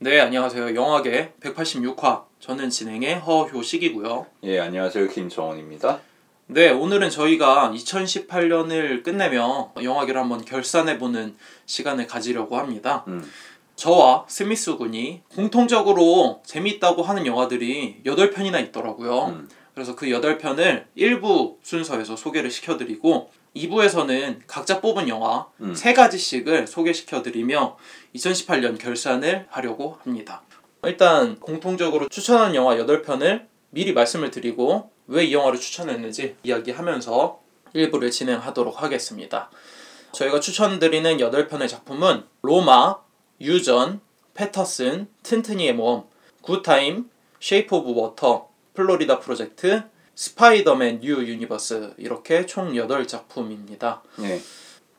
네, 0.00 0.20
안녕하세요. 0.20 0.76
영화계 0.76 1.32
186화. 1.40 2.22
저는 2.38 2.70
진행의 2.70 3.18
허효식이고요. 3.18 4.26
예, 4.44 4.60
안녕하세요. 4.60 5.08
김정원입니다. 5.08 5.98
네, 6.46 6.70
오늘은 6.70 7.10
저희가 7.10 7.72
2018년을 7.74 9.02
끝내며 9.02 9.72
영화계를 9.82 10.20
한번 10.20 10.44
결산해보는 10.44 11.36
시간을 11.66 12.06
가지려고 12.06 12.58
합니다. 12.58 13.02
음. 13.08 13.28
저와 13.74 14.26
스미스 14.28 14.76
군이 14.76 15.22
공통적으로 15.34 16.42
재미있다고 16.44 17.02
하는 17.02 17.26
영화들이 17.26 18.02
8편이나 18.04 18.62
있더라고요. 18.66 19.26
음. 19.30 19.48
그래서 19.74 19.96
그 19.96 20.06
8편을 20.06 20.84
1부 20.96 21.56
순서에서 21.60 22.14
소개를 22.14 22.52
시켜드리고 22.52 23.32
2부에서는 23.56 24.40
각자 24.46 24.80
뽑은 24.80 25.08
영화 25.08 25.46
음. 25.60 25.74
3가지씩을 25.74 26.66
소개시켜드리며 26.66 27.76
2018년 28.14 28.78
결산을 28.78 29.46
하려고 29.50 29.98
합니다. 30.02 30.42
일단 30.84 31.38
공통적으로 31.40 32.08
추천하는 32.08 32.54
영화 32.54 32.76
8편을 32.76 33.46
미리 33.70 33.92
말씀을 33.92 34.30
드리고 34.30 34.90
왜 35.08 35.24
이 35.24 35.32
영화를 35.32 35.58
추천했는지 35.58 36.36
이야기하면서 36.42 37.40
1부를 37.74 38.10
진행하도록 38.12 38.82
하겠습니다. 38.82 39.50
저희가 40.12 40.40
추천드리는 40.40 41.16
8편의 41.16 41.68
작품은 41.68 42.24
로마, 42.42 42.96
유전, 43.40 44.00
패터슨, 44.34 45.08
튼튼이의 45.22 45.74
모험, 45.74 46.04
굿타임, 46.42 47.08
쉐이프 47.40 47.74
오브 47.74 47.98
워터, 47.98 48.48
플로리다 48.74 49.18
프로젝트, 49.20 49.82
스파이더맨 50.18 50.98
뉴 51.00 51.24
유니버스 51.24 51.94
이렇게 51.96 52.44
총 52.44 52.72
8작품입니다. 52.72 54.00
예. 54.22 54.40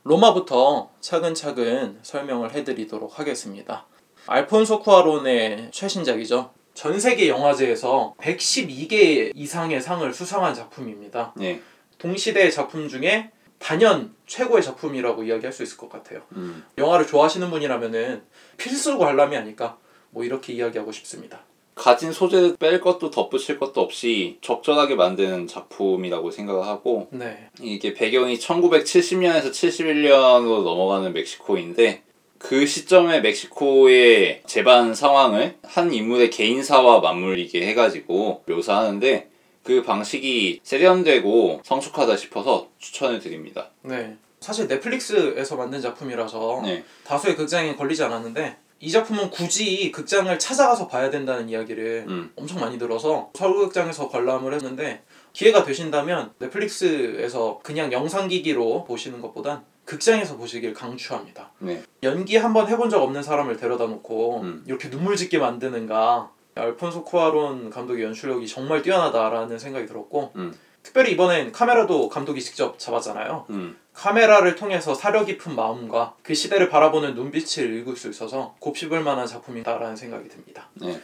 로마부터 0.04 0.92
차근차근 1.02 2.00
설명을 2.04 2.54
해드리도록 2.54 3.20
하겠습니다. 3.20 3.86
알폰소 4.28 4.80
쿠아론의 4.80 5.72
최신작이죠. 5.72 6.54
전 6.74 6.98
세계 7.02 7.28
영화제에서 7.28 8.16
112개 8.18 9.34
이상의 9.36 9.82
상을 9.82 10.14
수상한 10.14 10.54
작품입니다. 10.54 11.34
예. 11.42 11.60
동시대 11.98 12.50
작품 12.50 12.88
중에 12.88 13.32
단연 13.58 14.16
최고의 14.26 14.64
작품이라고 14.64 15.26
이야기할 15.26 15.52
수 15.52 15.64
있을 15.64 15.76
것 15.76 15.90
같아요. 15.90 16.22
음. 16.32 16.64
영화를 16.78 17.06
좋아하시는 17.06 17.50
분이라면은 17.50 18.24
필수 18.56 18.98
관람이 18.98 19.36
아닐까 19.36 19.80
뭐 20.12 20.24
이렇게 20.24 20.54
이야기하고 20.54 20.94
싶습니다. 20.94 21.44
가진 21.80 22.12
소재를 22.12 22.58
뺄 22.58 22.82
것도 22.82 23.10
덧붙일 23.10 23.58
것도 23.58 23.80
없이 23.80 24.38
적절하게 24.42 24.96
만드는 24.96 25.48
작품이라고 25.48 26.30
생각을 26.30 26.68
하고 26.68 27.08
네, 27.12 27.50
이게 27.62 27.94
배경이 27.94 28.38
1970년에서 28.38 29.50
71년으로 29.52 30.64
넘어가는 30.64 31.14
멕시코인데 31.14 32.04
그 32.38 32.66
시점에 32.66 33.22
멕시코의 33.22 34.42
재반 34.46 34.94
상황을 34.94 35.56
한 35.64 35.94
인물의 35.94 36.30
개인사와 36.32 37.00
맞물리게 37.00 37.66
해가지고 37.68 38.44
묘사하는데 38.46 39.30
그 39.64 39.82
방식이 39.82 40.60
세련되고 40.64 41.62
성숙하다 41.64 42.18
싶어서 42.18 42.68
추천을 42.78 43.20
드립니다. 43.20 43.70
네. 43.84 44.18
사실 44.42 44.68
넷플릭스에서 44.68 45.56
만든 45.56 45.82
작품이라서 45.82 46.62
네. 46.66 46.84
다수의 47.06 47.36
극장에 47.36 47.76
걸리지 47.76 48.04
않았는데 48.04 48.58
이 48.82 48.90
작품은 48.92 49.30
굳이 49.30 49.92
극장을 49.92 50.38
찾아가서 50.40 50.88
봐야 50.88 51.10
된다는 51.10 51.50
이야기를 51.50 52.06
음. 52.08 52.32
엄청 52.36 52.60
많이 52.60 52.78
들어서 52.78 53.30
서울 53.34 53.60
극장에서 53.60 54.08
관람을 54.10 54.54
했는데 54.54 55.04
기회가 55.34 55.64
되신다면 55.64 56.32
넷플릭스에서 56.40 57.60
그냥 57.62 57.92
영상기기로 57.92 58.86
보시는 58.86 59.22
것보단 59.22 59.64
극장에서 59.84 60.38
보시길 60.38 60.74
강추합니다. 60.74 61.52
네. 61.60 61.84
연기 62.04 62.38
한번 62.38 62.68
해본 62.68 62.90
적 62.90 63.02
없는 63.02 63.22
사람을 63.22 63.58
데려다 63.58 63.86
놓고 63.86 64.42
음. 64.42 64.64
이렇게 64.66 64.90
눈물 64.90 65.18
짓게 65.18 65.40
만드는가 65.40 66.32
알폰소 66.56 67.04
쿠아론 67.04 67.70
감독의 67.70 68.04
연출력이 68.04 68.48
정말 68.48 68.82
뛰어나다라는 68.82 69.60
생각이 69.60 69.88
들었고 69.88 70.32
음. 70.36 70.54
특별히 70.84 71.12
이번엔 71.12 71.52
카메라도 71.52 72.10
감독이 72.10 72.42
직접 72.42 72.80
잡았잖아요. 72.80 73.46
음. 73.50 73.78
카메라를 73.94 74.56
통해서 74.56 74.94
사려 74.94 75.26
깊은 75.26 75.56
마음과 75.56 76.16
그 76.24 76.34
시대를 76.34 76.70
바라보는 76.70 77.16
눈빛을 77.16 77.74
읽을 77.80 77.98
수 77.98 78.10
있어서 78.10 78.56
곱씹을 78.60 79.02
만한 79.02 79.28
작품이다라는 79.28 79.96
생각이 79.96 80.30
듭니다. 80.30 80.70
네. 80.76 81.02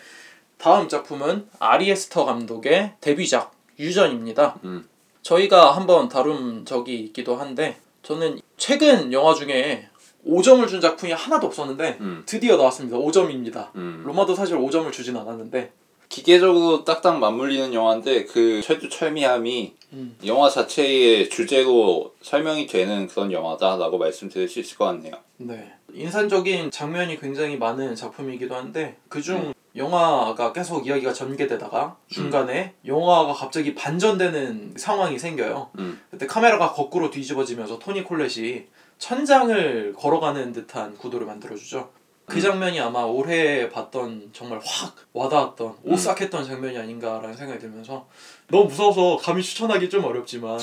다음 0.57 0.87
작품은 0.87 1.49
아리에스터 1.59 2.25
감독의 2.25 2.93
데뷔작 3.01 3.51
유전입니다. 3.77 4.55
음. 4.63 4.87
저희가 5.21 5.75
한번 5.75 6.07
다룬 6.07 6.65
적이 6.65 6.99
있기도 7.01 7.35
한데 7.35 7.77
저는 8.03 8.39
최근 8.57 9.11
영화 9.11 9.33
중에 9.33 9.89
5점을 10.25 10.67
준 10.67 10.79
작품이 10.81 11.11
하나도 11.11 11.47
없었는데 11.47 11.97
음. 11.99 12.23
드디어 12.25 12.57
나왔습니다. 12.57 12.97
5점입니다. 12.97 13.75
음. 13.75 14.03
로마도 14.05 14.35
사실 14.35 14.57
5점을 14.57 14.91
주진 14.91 15.17
않았는데 15.17 15.71
기계적으로 16.09 16.83
딱딱 16.83 17.19
맞물리는 17.19 17.73
영화인데 17.73 18.25
그 18.25 18.61
철두 18.61 18.89
철미함이 18.89 19.73
음. 19.93 20.17
영화 20.25 20.49
자체의 20.49 21.29
주제로 21.29 22.13
설명이 22.21 22.67
되는 22.67 23.07
그런 23.07 23.31
영화다라고 23.31 23.97
말씀드릴 23.97 24.47
수 24.47 24.59
있을 24.59 24.77
것 24.77 24.85
같네요. 24.85 25.13
네. 25.37 25.73
인상적인 25.93 26.71
장면이 26.71 27.19
굉장히 27.19 27.57
많은 27.57 27.95
작품이기도 27.95 28.55
한데 28.55 28.97
그중 29.09 29.53
영화가 29.75 30.53
계속 30.53 30.87
이야기가 30.87 31.11
전개되다가 31.11 31.97
중간에 32.07 32.73
영화가 32.85 33.33
갑자기 33.33 33.75
반전되는 33.75 34.75
상황이 34.77 35.19
생겨요. 35.19 35.69
음. 35.79 36.01
그때 36.09 36.27
카메라가 36.27 36.71
거꾸로 36.71 37.09
뒤집어지면서 37.09 37.79
토니 37.79 38.03
콜렛이 38.03 38.67
천장을 38.97 39.93
걸어가는 39.97 40.53
듯한 40.53 40.97
구도를 40.97 41.27
만들어주죠. 41.27 41.89
그 42.25 42.37
음. 42.37 42.41
장면이 42.41 42.79
아마 42.79 43.03
올해 43.03 43.69
봤던 43.69 44.31
정말 44.33 44.59
확 44.63 44.95
와닿았던 45.13 45.67
음. 45.67 45.91
오싹했던 45.93 46.45
장면이 46.45 46.77
아닌가라는 46.77 47.35
생각이 47.35 47.59
들면서 47.59 48.07
너무 48.47 48.65
무서워서 48.65 49.17
감히 49.17 49.43
추천하기 49.43 49.89
좀 49.89 50.03
어렵지만 50.05 50.59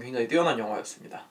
굉장히 0.00 0.28
뛰어난 0.28 0.58
영화였습니다. 0.58 1.24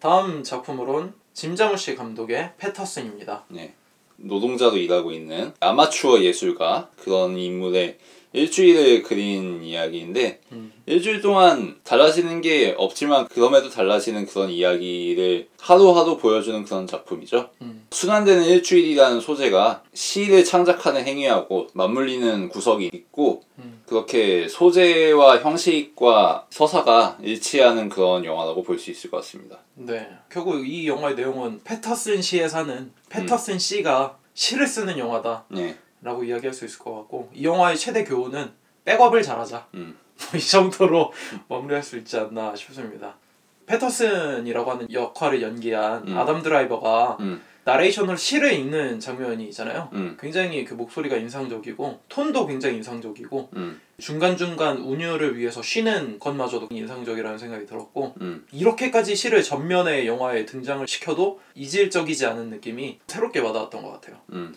다음 0.00 0.42
작품으론 0.42 1.14
짐자무시 1.34 1.94
감독의 1.94 2.52
패터슨입니다. 2.58 3.44
네. 3.48 3.74
노동자로 4.16 4.76
일하고 4.76 5.12
있는 5.12 5.52
아마추어 5.60 6.22
예술가 6.22 6.90
그런 6.96 7.38
인물의 7.38 7.98
일주일을 8.32 9.02
그린 9.02 9.62
이야기인데 9.62 10.40
음. 10.52 10.72
일주일 10.86 11.20
동안 11.20 11.76
달라지는 11.82 12.40
게 12.40 12.74
없지만 12.76 13.26
그럼에도 13.28 13.68
달라지는 13.68 14.26
그런 14.26 14.50
이야기를 14.50 15.48
하루하루 15.60 16.18
보여주는 16.18 16.62
그런 16.64 16.86
작품이죠. 16.86 17.50
음. 17.62 17.86
순환되는 17.90 18.44
일주일이라는 18.44 19.20
소재가 19.20 19.82
시를 19.94 20.44
창작하는 20.44 21.06
행위하고 21.06 21.68
맞물리는 21.72 22.48
구석이 22.50 22.90
있고 22.92 23.42
음. 23.58 23.82
그렇게 23.86 24.46
소재와 24.48 25.38
형식과 25.38 26.46
서사가 26.50 27.18
일치하는 27.22 27.88
그런 27.88 28.24
영화라고 28.24 28.62
볼 28.62 28.78
수 28.78 28.90
있을 28.90 29.10
것 29.10 29.18
같습니다. 29.18 29.58
네. 29.74 30.08
결국 30.30 30.66
이 30.66 30.86
영화의 30.86 31.16
내용은 31.16 31.60
패터슨 31.64 32.22
시에 32.22 32.46
사는 32.48 32.92
패터슨 33.08 33.58
씨가 33.58 34.18
시를 34.34 34.66
쓰는 34.66 34.96
영화다. 34.98 35.44
네. 35.48 35.76
라고 36.02 36.24
이야기할 36.24 36.52
수 36.52 36.64
있을 36.64 36.78
것 36.78 36.94
같고 36.94 37.30
이 37.34 37.44
영화의 37.44 37.76
최대 37.76 38.04
교훈은 38.04 38.50
백업을 38.84 39.22
잘하자 39.22 39.68
음. 39.74 39.96
이 40.34 40.40
정도로 40.40 41.12
마무리할 41.48 41.82
수 41.82 41.96
있지 41.98 42.16
않나 42.16 42.54
싶습니다 42.56 43.16
패터슨이라고 43.66 44.70
하는 44.70 44.92
역할을 44.92 45.42
연기한 45.42 46.08
음. 46.08 46.16
아담 46.16 46.42
드라이버가 46.42 47.18
음. 47.20 47.42
나레이션으로 47.64 48.16
시를 48.16 48.52
읽는 48.54 48.98
장면이 48.98 49.44
있잖아요 49.48 49.90
음. 49.92 50.16
굉장히 50.18 50.64
그 50.64 50.72
목소리가 50.72 51.16
인상적이고 51.16 52.00
톤도 52.08 52.46
굉장히 52.46 52.76
인상적이고 52.76 53.50
음. 53.56 53.80
중간중간 53.98 54.78
운율을 54.78 55.36
위해서 55.36 55.60
쉬는 55.60 56.18
것마저도 56.18 56.68
인상적이라는 56.70 57.36
생각이 57.36 57.66
들었고 57.66 58.14
음. 58.22 58.46
이렇게까지 58.52 59.14
시를 59.14 59.42
전면에 59.42 60.06
영화에 60.06 60.46
등장을 60.46 60.86
시켜도 60.86 61.40
이질적이지 61.54 62.24
않은 62.26 62.48
느낌이 62.48 63.00
새롭게 63.06 63.40
와닿았던 63.40 63.82
것 63.82 63.92
같아요 63.92 64.16
음. 64.32 64.54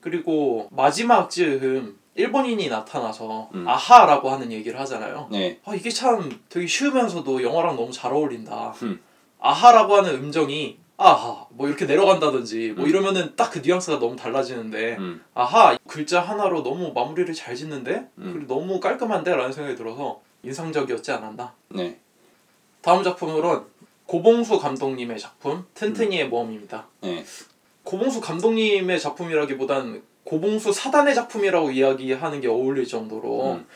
그리고 0.00 0.68
마지막 0.70 1.30
즈음 1.30 1.98
일본인이 2.14 2.68
나타나서 2.68 3.50
음. 3.54 3.66
아하라고 3.68 4.30
하는 4.30 4.50
얘기를 4.52 4.78
하잖아요. 4.80 5.28
네. 5.30 5.60
아 5.64 5.74
이게 5.74 5.90
참 5.90 6.40
되게 6.48 6.66
쉬우면서도 6.66 7.42
영화랑 7.42 7.76
너무 7.76 7.92
잘 7.92 8.12
어울린다. 8.12 8.74
음. 8.82 9.00
아하라고 9.38 9.96
하는 9.96 10.14
음정이 10.14 10.78
아하 10.96 11.46
뭐 11.50 11.66
이렇게 11.66 11.86
내려간다든지 11.86 12.72
뭐 12.76 12.84
음. 12.84 12.90
이러면은 12.90 13.34
딱 13.36 13.50
그 13.50 13.60
뉘앙스가 13.60 13.98
너무 13.98 14.16
달라지는데 14.16 14.96
음. 14.98 15.24
아하 15.34 15.76
글자 15.86 16.20
하나로 16.20 16.62
너무 16.62 16.92
마무리를 16.92 17.32
잘 17.34 17.56
짓는데 17.56 18.08
음. 18.18 18.32
그리고 18.34 18.54
너무 18.54 18.80
깔끔한데 18.80 19.34
라는 19.34 19.52
생각이 19.52 19.76
들어서 19.76 20.20
인상적이었지 20.42 21.10
않았나. 21.12 21.54
네. 21.68 21.98
다음 22.82 23.02
작품으론 23.02 23.64
고봉수 24.06 24.58
감독님의 24.58 25.18
작품 25.18 25.64
튼튼이의 25.74 26.28
모험입니다. 26.28 26.86
네. 27.02 27.24
고봉수 27.84 28.20
감독님의 28.20 29.00
작품이라기보단 29.00 30.02
고봉수 30.24 30.72
사단의 30.72 31.14
작품이라고 31.14 31.70
이야기하는 31.70 32.40
게 32.40 32.48
어울릴 32.48 32.86
정도로 32.86 33.52
음. 33.54 33.66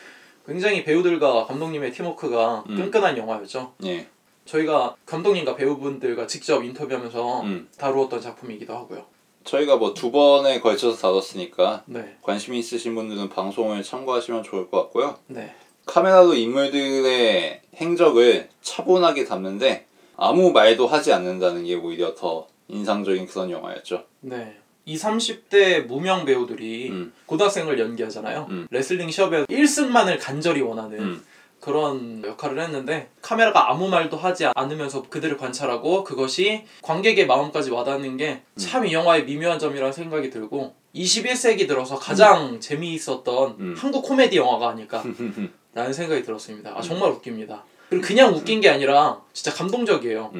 굉장히 0.47 0.83
배우들과 0.83 1.45
감독님의 1.47 1.91
팀워크가 1.91 2.63
음. 2.69 2.75
끈끈한 2.75 3.17
영화였죠. 3.17 3.73
네. 3.79 4.07
저희가 4.45 4.95
감독님과 5.05 5.55
배우분들과 5.55 6.27
직접 6.27 6.63
인터뷰하면서 6.63 7.41
음. 7.41 7.67
다루었던 7.77 8.21
작품이기도 8.21 8.75
하고요. 8.75 9.05
저희가 9.43 9.77
뭐 9.77 9.93
두 9.93 10.11
번에 10.11 10.59
걸쳐서 10.59 10.97
다뤘으니까 10.97 11.83
네, 11.85 12.17
관심 12.21 12.53
있으신 12.55 12.95
분들은 12.95 13.29
방송을 13.29 13.83
참고하시면 13.83 14.43
좋을 14.43 14.69
것 14.69 14.83
같고요. 14.83 15.17
네, 15.27 15.53
카메라로 15.85 16.33
인물들의 16.33 17.61
행적을 17.75 18.49
차분하게 18.61 19.25
담는데 19.25 19.85
아무 20.17 20.51
말도 20.51 20.87
하지 20.87 21.13
않는다는 21.13 21.65
게 21.65 21.75
오히려 21.75 22.15
더 22.15 22.47
인상적인 22.67 23.27
그런 23.27 23.51
영화였죠. 23.51 24.03
네. 24.21 24.57
이 24.85 24.97
30대 24.97 25.85
무명 25.87 26.25
배우들이 26.25 26.89
음. 26.89 27.13
고등학생을 27.25 27.79
연기하잖아요. 27.79 28.47
음. 28.49 28.67
레슬링 28.69 29.09
시합에 29.09 29.45
1승만을 29.45 30.19
간절히 30.19 30.61
원하는 30.61 30.99
음. 30.99 31.25
그런 31.59 32.23
역할을 32.23 32.61
했는데 32.61 33.09
카메라가 33.23 33.71
아무 33.71 33.87
말도 33.89 34.17
하지 34.17 34.45
않으면서 34.53 35.03
그들을 35.09 35.37
관찰하고 35.37 36.03
그것이 36.03 36.63
관객의 36.83 37.25
마음까지 37.25 37.71
와닿는 37.71 38.17
게 38.17 38.43
참 38.57 38.85
이 38.85 38.93
영화의 38.93 39.25
미묘한 39.25 39.57
점이라는 39.57 39.91
생각이 39.91 40.29
들고 40.29 40.75
21세기 40.93 41.67
들어서 41.67 41.97
가장 41.97 42.59
재미있었던 42.59 43.55
음. 43.59 43.75
한국 43.77 44.03
코미디 44.03 44.37
영화가 44.37 44.69
아닐까 44.69 45.03
라는 45.73 45.91
생각이 45.91 46.21
들었습니다. 46.21 46.73
아 46.77 46.81
정말 46.81 47.09
웃깁니다. 47.11 47.63
그리고 47.89 48.05
그냥 48.05 48.33
웃긴 48.35 48.61
게 48.61 48.69
아니라 48.69 49.19
진짜 49.33 49.51
감동적이에요. 49.51 50.31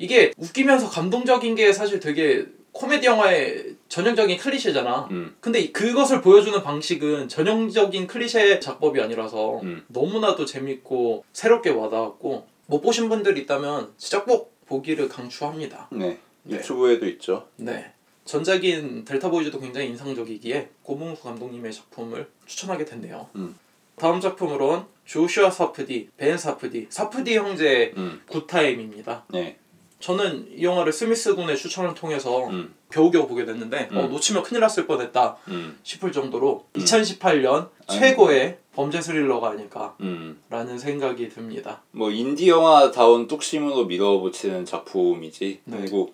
음. 0.00 0.04
이게 0.04 0.32
웃기면서 0.38 0.88
감동적인 0.88 1.54
게 1.54 1.72
사실 1.72 2.00
되게 2.00 2.46
코미디 2.72 3.06
영화의 3.06 3.76
전형적인 3.88 4.38
클리셰잖아. 4.38 5.08
음. 5.10 5.36
근데 5.40 5.70
그것을 5.70 6.22
보여주는 6.22 6.60
방식은 6.62 7.28
전형적인 7.28 8.06
클리셰 8.06 8.60
작법이 8.60 9.00
아니라서 9.00 9.60
음. 9.62 9.84
너무나도 9.88 10.46
재밌고 10.46 11.24
새롭게 11.32 11.70
와닿았고 11.70 12.46
못 12.66 12.80
보신 12.80 13.08
분들 13.08 13.36
있다면 13.38 13.92
진짜 13.98 14.24
꼭 14.24 14.54
보기를 14.66 15.08
강추합니다. 15.08 15.88
네. 15.92 16.18
네. 16.44 16.56
유튜브에도 16.56 17.06
있죠. 17.08 17.48
네. 17.56 17.92
전작인 18.24 19.04
델타 19.04 19.30
보이즈도 19.30 19.58
굉장히 19.58 19.88
인상적이기에 19.88 20.68
고봉수 20.84 21.22
감독님의 21.24 21.72
작품을 21.72 22.28
추천하게 22.46 22.84
됐네요. 22.84 23.28
음. 23.34 23.56
다음 23.96 24.20
작품으론 24.20 24.86
조슈아 25.04 25.50
사프디, 25.50 26.10
벤 26.16 26.38
사프디, 26.38 26.86
사프디 26.88 27.36
형제 27.36 27.92
음. 27.96 28.22
굿타임입니다. 28.28 29.24
네. 29.30 29.58
저는 30.00 30.48
이 30.56 30.64
영화를 30.64 30.92
스미스 30.92 31.34
군의 31.34 31.56
추천을 31.56 31.94
통해서 31.94 32.46
음. 32.48 32.74
겨우겨우 32.90 33.28
보게 33.28 33.44
됐는데 33.44 33.90
어, 33.92 34.00
음. 34.00 34.10
놓치면 34.10 34.42
큰일 34.42 34.60
났을 34.60 34.86
뻔했다 34.86 35.36
음. 35.48 35.78
싶을 35.82 36.10
정도로 36.10 36.64
음. 36.74 36.80
2018년 36.80 37.68
아니, 37.86 38.00
최고의 38.00 38.58
범죄 38.74 39.00
스릴러가 39.00 39.50
아닐까라는 39.50 39.98
음. 40.00 40.78
생각이 40.78 41.28
듭니다. 41.28 41.82
뭐 41.90 42.10
인디 42.10 42.48
영화다운 42.48 43.28
뚝심으로 43.28 43.84
밀어붙이는 43.84 44.64
작품이지. 44.64 45.60
네. 45.64 45.76
그리고 45.76 46.12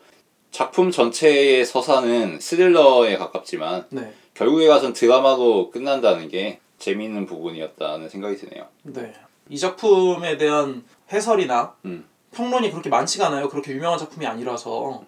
작품 0.50 0.90
전체의 0.90 1.64
서사는 1.64 2.40
스릴러에 2.40 3.18
가깝지만 3.18 3.86
네, 3.90 4.12
결국에 4.34 4.66
가선 4.66 4.94
드라마로 4.94 5.70
끝난다는 5.70 6.28
게 6.28 6.60
재미있는 6.78 7.26
부분이었다는 7.26 8.08
생각이 8.08 8.36
드네요. 8.36 8.66
네. 8.82 9.12
이 9.48 9.58
작품에 9.58 10.36
대한 10.38 10.82
해설이나 11.12 11.74
음. 11.84 12.04
평론이 12.36 12.70
그렇게 12.70 12.88
많지가 12.88 13.28
않아요. 13.28 13.48
그렇게 13.48 13.72
유명한 13.72 13.98
작품이 13.98 14.26
아니라서 14.26 15.04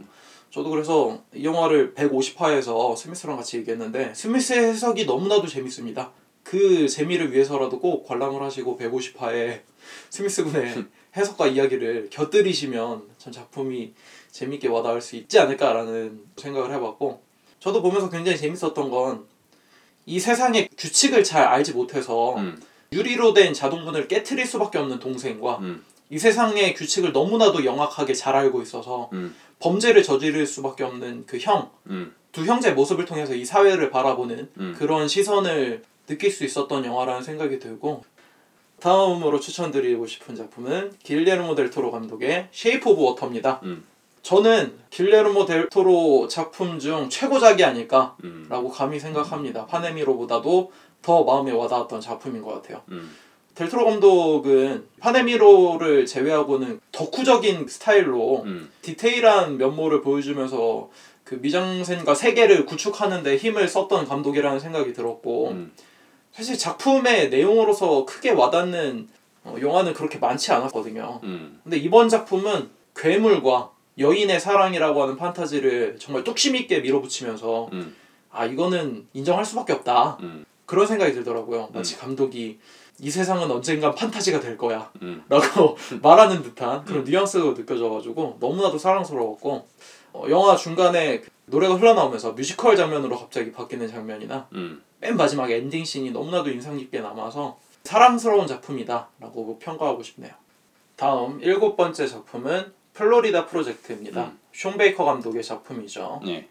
저도 0.51 0.71
그래서 0.71 1.23
이 1.35 1.45
영화를 1.45 1.95
150화에서 1.95 2.97
스미스랑 2.97 3.37
같이 3.37 3.59
얘기했는데 3.59 4.15
스미스의 4.15 4.69
해석이 4.69 5.05
너무나도 5.05 5.47
재밌습니다. 5.47 6.11
그 6.43 6.89
재미를 6.89 7.33
위해서라도 7.33 7.79
꼭 7.79 8.07
관람을 8.07 8.43
하시고 8.43 8.79
150화에 8.79 9.61
스미스 10.09 10.45
군의 10.45 10.87
해석과 11.17 11.49
이야기를 11.49 12.09
곁들이시면 12.11 13.03
전 13.19 13.33
작품이 13.33 13.93
재밌게 14.31 14.69
와닿을 14.69 15.01
수 15.03 15.17
있지 15.17 15.39
않을까라는 15.39 16.23
생각을 16.37 16.73
해봤고 16.75 17.23
저도 17.61 17.83
보면서 17.83 18.09
굉장히 18.09 18.39
재밌었던 18.39 18.91
건 18.91 19.39
이 20.09 20.19
세상의 20.19 20.71
규칙을 20.79 21.23
잘 21.23 21.45
알지 21.45 21.75
못해서 21.75 22.35
음. 22.37 22.59
유리로 22.93 23.35
된 23.35 23.53
자동문을 23.53 24.09
깨트릴 24.09 24.47
수밖에 24.47 24.79
없는 24.79 25.01
동생과 25.01 25.59
음. 25.59 25.85
이 26.11 26.19
세상의 26.19 26.75
규칙을 26.75 27.13
너무나도 27.13 27.65
영악하게 27.65 28.15
잘 28.15 28.35
알고 28.35 28.63
있어서 28.63 29.11
음. 29.13 29.35
범죄를 29.59 30.03
저지를 30.03 30.47
수밖에 30.47 30.85
없는 30.85 31.25
그 31.27 31.39
형, 31.39 31.71
음. 31.89 32.15
두 32.33 32.45
형제의 32.45 32.75
모습을 32.75 33.05
통해서 33.05 33.35
이 33.35 33.45
사회를 33.45 33.91
바라보는 33.91 34.51
음. 34.59 34.75
그런 34.79 35.09
시선을 35.09 35.83
느낄 36.07 36.31
수 36.31 36.45
있었던 36.45 36.85
영화라는 36.85 37.23
생각이 37.23 37.59
들고 37.59 38.05
다음으로 38.81 39.41
추천드리고 39.41 40.07
싶은 40.07 40.37
작품은 40.37 40.93
길레르모 41.03 41.55
델토로 41.55 41.91
감독의 41.91 42.49
쉐이프 42.53 42.91
오브 42.91 43.03
워터입니다. 43.03 43.61
음. 43.65 43.85
저는 44.23 44.79
길레르모 44.91 45.47
델토로 45.47 46.29
작품 46.29 46.79
중 46.79 47.09
최고작이 47.09 47.65
아닐까라고 47.65 48.17
음. 48.25 48.71
감히 48.73 49.01
생각합니다. 49.01 49.67
판의 49.67 50.02
미로보다도 50.02 50.73
더 51.03 51.25
마음에 51.25 51.53
와닿았던 51.53 52.01
작품인 52.01 52.43
것 52.43 52.55
같아요. 52.55 52.83
음. 53.59 53.65
델토로 53.65 53.85
감독은 53.85 54.87
파네미로를 55.01 56.07
제외하고는 56.07 56.81
덕후적인 56.93 57.67
스타일로 57.67 58.43
음. 58.45 58.71
디테일한 58.83 59.59
면모를 59.59 60.01
보여주면서 60.03 60.91
그 61.25 61.35
미장센과 61.35 62.15
세계를 62.15 62.65
구축하는데 62.67 63.37
힘을 63.37 63.69
썼던 63.69 64.07
감독이라는 64.07 64.61
생각이 64.61 64.93
들었고 64.93 65.49
음. 65.49 65.73
사실 66.33 66.57
작품의 66.57 67.31
내용으로서 67.31 68.05
크게 68.05 68.31
와닿는 68.31 69.09
어, 69.45 69.57
영화는 69.61 69.93
그렇게 69.93 70.19
많지 70.19 70.53
않았거든요. 70.53 71.21
음. 71.25 71.61
근데 71.65 71.77
이번 71.79 72.09
작품은 72.09 72.71
괴물과 72.95 73.73
여인의 73.99 74.39
사랑이라고 74.39 75.03
하는 75.03 75.17
판타지를 75.17 75.97
정말 75.99 76.23
뚝심 76.23 76.55
있게 76.55 76.79
밀어붙이면서 76.81 77.71
음. 77.73 77.97
아 78.31 78.47
이거는 78.47 79.09
인정할 79.15 79.45
수밖에 79.45 79.73
없다 79.73 80.19
음. 80.21 80.45
그런 80.65 80.87
생각이 80.87 81.13
들더라고요. 81.13 81.71
마치 81.73 81.97
감독이 81.97 82.59
이 83.01 83.11
세상은 83.11 83.51
언젠간 83.51 83.95
판타지가 83.95 84.41
될 84.41 84.57
거야 84.57 84.91
음. 85.03 85.23
라고 85.29 85.77
말하는 86.03 86.43
듯한 86.43 86.85
그런 86.85 87.05
뉘앙스가 87.05 87.55
느껴져가지고 87.55 88.39
너무나도 88.41 88.79
사랑스러웠고 88.79 89.69
어, 90.13 90.25
영화 90.31 90.57
중간에 90.57 91.23
노래가 91.47 91.77
흘러나오면서 91.77 92.33
뮤지컬 92.33 92.77
장면으로 92.77 93.19
갑자기 93.19 93.53
바뀌는 93.53 93.89
장면이나 93.89 94.49
음. 94.53 94.83
맨 95.01 95.17
마지막 95.17 95.51
엔딩 95.51 95.85
씬이 95.85 96.11
너무나도 96.11 96.51
인상 96.51 96.77
깊게 96.77 97.01
남아서 97.01 97.59
사랑스러운 97.85 98.47
작품이다 98.47 99.09
라고 99.21 99.59
평가하고 99.59 100.03
싶네요. 100.03 100.33
다음 100.97 101.41
일곱 101.41 101.77
번째 101.77 102.07
작품은 102.07 102.73
플로리다 102.95 103.47
프로젝트입니다. 103.47 104.25
음. 104.25 104.39
숀 104.53 104.77
베이커 104.77 105.05
감독의 105.05 105.45
작품이죠. 105.45 106.21
네. 106.25 106.49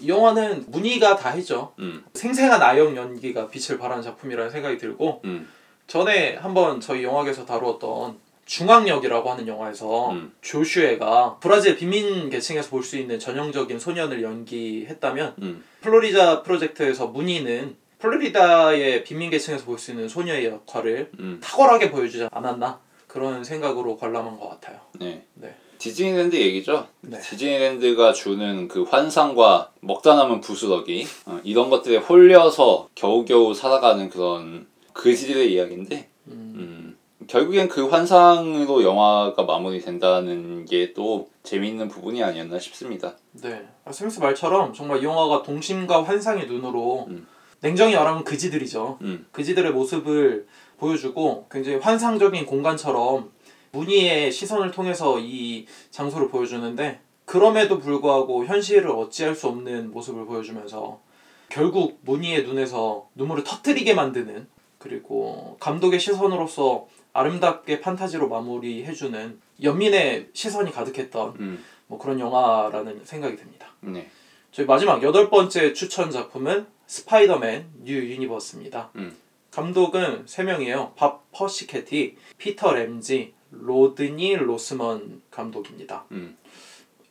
이 0.00 0.08
영화는 0.08 0.64
무니가 0.68 1.16
다했죠. 1.16 1.74
음. 1.78 2.04
생생한 2.14 2.62
아역 2.62 2.96
연기가 2.96 3.48
빛을 3.48 3.78
발하는 3.78 4.02
작품이라는 4.02 4.50
생각이 4.50 4.78
들고 4.78 5.20
음. 5.26 5.48
전에 5.92 6.36
한번 6.36 6.80
저희 6.80 7.02
영화계에서 7.02 7.46
다루었던 7.46 8.16
중앙역이라고 8.44 9.30
하는 9.30 9.48
영화에서 9.48 10.10
음. 10.12 10.32
조슈에가 10.40 11.38
브라질 11.40 11.76
빈민 11.76 12.30
계층에서 12.30 12.70
볼 12.70 12.82
수 12.82 12.96
있는 12.96 13.18
전형적인 13.18 13.78
소년을 13.78 14.22
연기했다면 14.22 15.34
음. 15.42 15.64
플로리다 15.80 16.42
프로젝트에서 16.42 17.06
무니는 17.08 17.76
플로리다의 17.98 19.02
빈민 19.04 19.30
계층에서 19.30 19.64
볼 19.64 19.78
수 19.78 19.90
있는 19.90 20.08
소녀의 20.08 20.46
역할을 20.46 21.10
음. 21.18 21.40
탁월하게 21.42 21.90
보여주지 21.90 22.28
않았나 22.30 22.78
그런 23.06 23.42
생각으로 23.42 23.96
관람한 23.96 24.38
것 24.38 24.48
같아요. 24.50 24.78
네. 24.98 25.24
네. 25.34 25.54
디즈니랜드 25.78 26.36
얘기죠. 26.36 26.86
네. 27.00 27.18
디즈니랜드가 27.20 28.12
주는 28.12 28.68
그 28.68 28.82
환상과 28.82 29.70
먹다 29.80 30.16
남은 30.16 30.40
부스러기 30.42 31.06
어, 31.26 31.40
이런 31.44 31.70
것들에 31.70 31.98
홀려서 31.98 32.88
겨우겨우 32.94 33.54
살아가는 33.54 34.10
그런 34.10 34.66
그지들의 34.98 35.52
이야기인데 35.52 36.08
음, 36.26 36.32
음, 36.56 37.26
결국엔 37.28 37.68
그 37.68 37.86
환상으로 37.88 38.82
영화가 38.82 39.44
마무리된다는 39.44 40.64
게 40.64 40.92
또 40.92 41.30
재미있는 41.44 41.86
부분이 41.88 42.22
아니었나 42.24 42.58
싶습니다. 42.58 43.14
네. 43.32 43.64
아, 43.84 43.92
스미스 43.92 44.18
말처럼 44.18 44.72
정말 44.72 45.00
이 45.00 45.04
영화가 45.04 45.44
동심과 45.44 46.02
환상의 46.02 46.46
눈으로 46.46 47.06
음. 47.08 47.26
냉정히 47.60 47.94
말하면 47.94 48.24
그지들이죠. 48.24 48.98
음, 49.02 49.26
그지들의 49.30 49.70
모습을 49.72 50.46
보여주고 50.78 51.46
굉장히 51.50 51.78
환상적인 51.78 52.44
공간처럼 52.46 53.30
문희의 53.70 54.32
시선을 54.32 54.72
통해서 54.72 55.20
이 55.20 55.66
장소를 55.92 56.28
보여주는데 56.28 57.00
그럼에도 57.24 57.78
불구하고 57.78 58.44
현실을 58.44 58.90
어찌할 58.90 59.36
수 59.36 59.46
없는 59.46 59.92
모습을 59.92 60.26
보여주면서 60.26 61.00
결국 61.48 62.00
무니의 62.02 62.42
눈에서 62.42 63.08
눈물을 63.14 63.44
터뜨리게 63.44 63.94
만드는 63.94 64.48
그리고 64.88 65.58
감독의 65.60 66.00
시선으로서 66.00 66.88
아름답게 67.12 67.80
판타지로 67.80 68.28
마무리해주는 68.28 69.38
연민의 69.62 70.28
시선이 70.32 70.72
가득했던 70.72 71.34
음, 71.40 71.64
뭐 71.86 71.98
그런 71.98 72.18
영화라는 72.18 73.02
생각이 73.04 73.36
듭니다. 73.36 73.68
네, 73.80 74.08
저희 74.50 74.64
마지막 74.64 75.02
여덟 75.02 75.28
번째 75.28 75.74
추천 75.74 76.10
작품은 76.10 76.66
스파이더맨 76.86 77.66
뉴 77.84 77.96
유니버스입니다. 77.96 78.90
음. 78.96 79.14
감독은 79.50 80.24
세 80.26 80.42
명이에요. 80.42 80.92
밥 80.96 81.30
퍼시케티, 81.32 82.16
피터 82.38 82.72
램지, 82.72 83.34
로드니 83.50 84.36
로스먼 84.36 85.22
감독입니다. 85.30 86.04
음, 86.12 86.36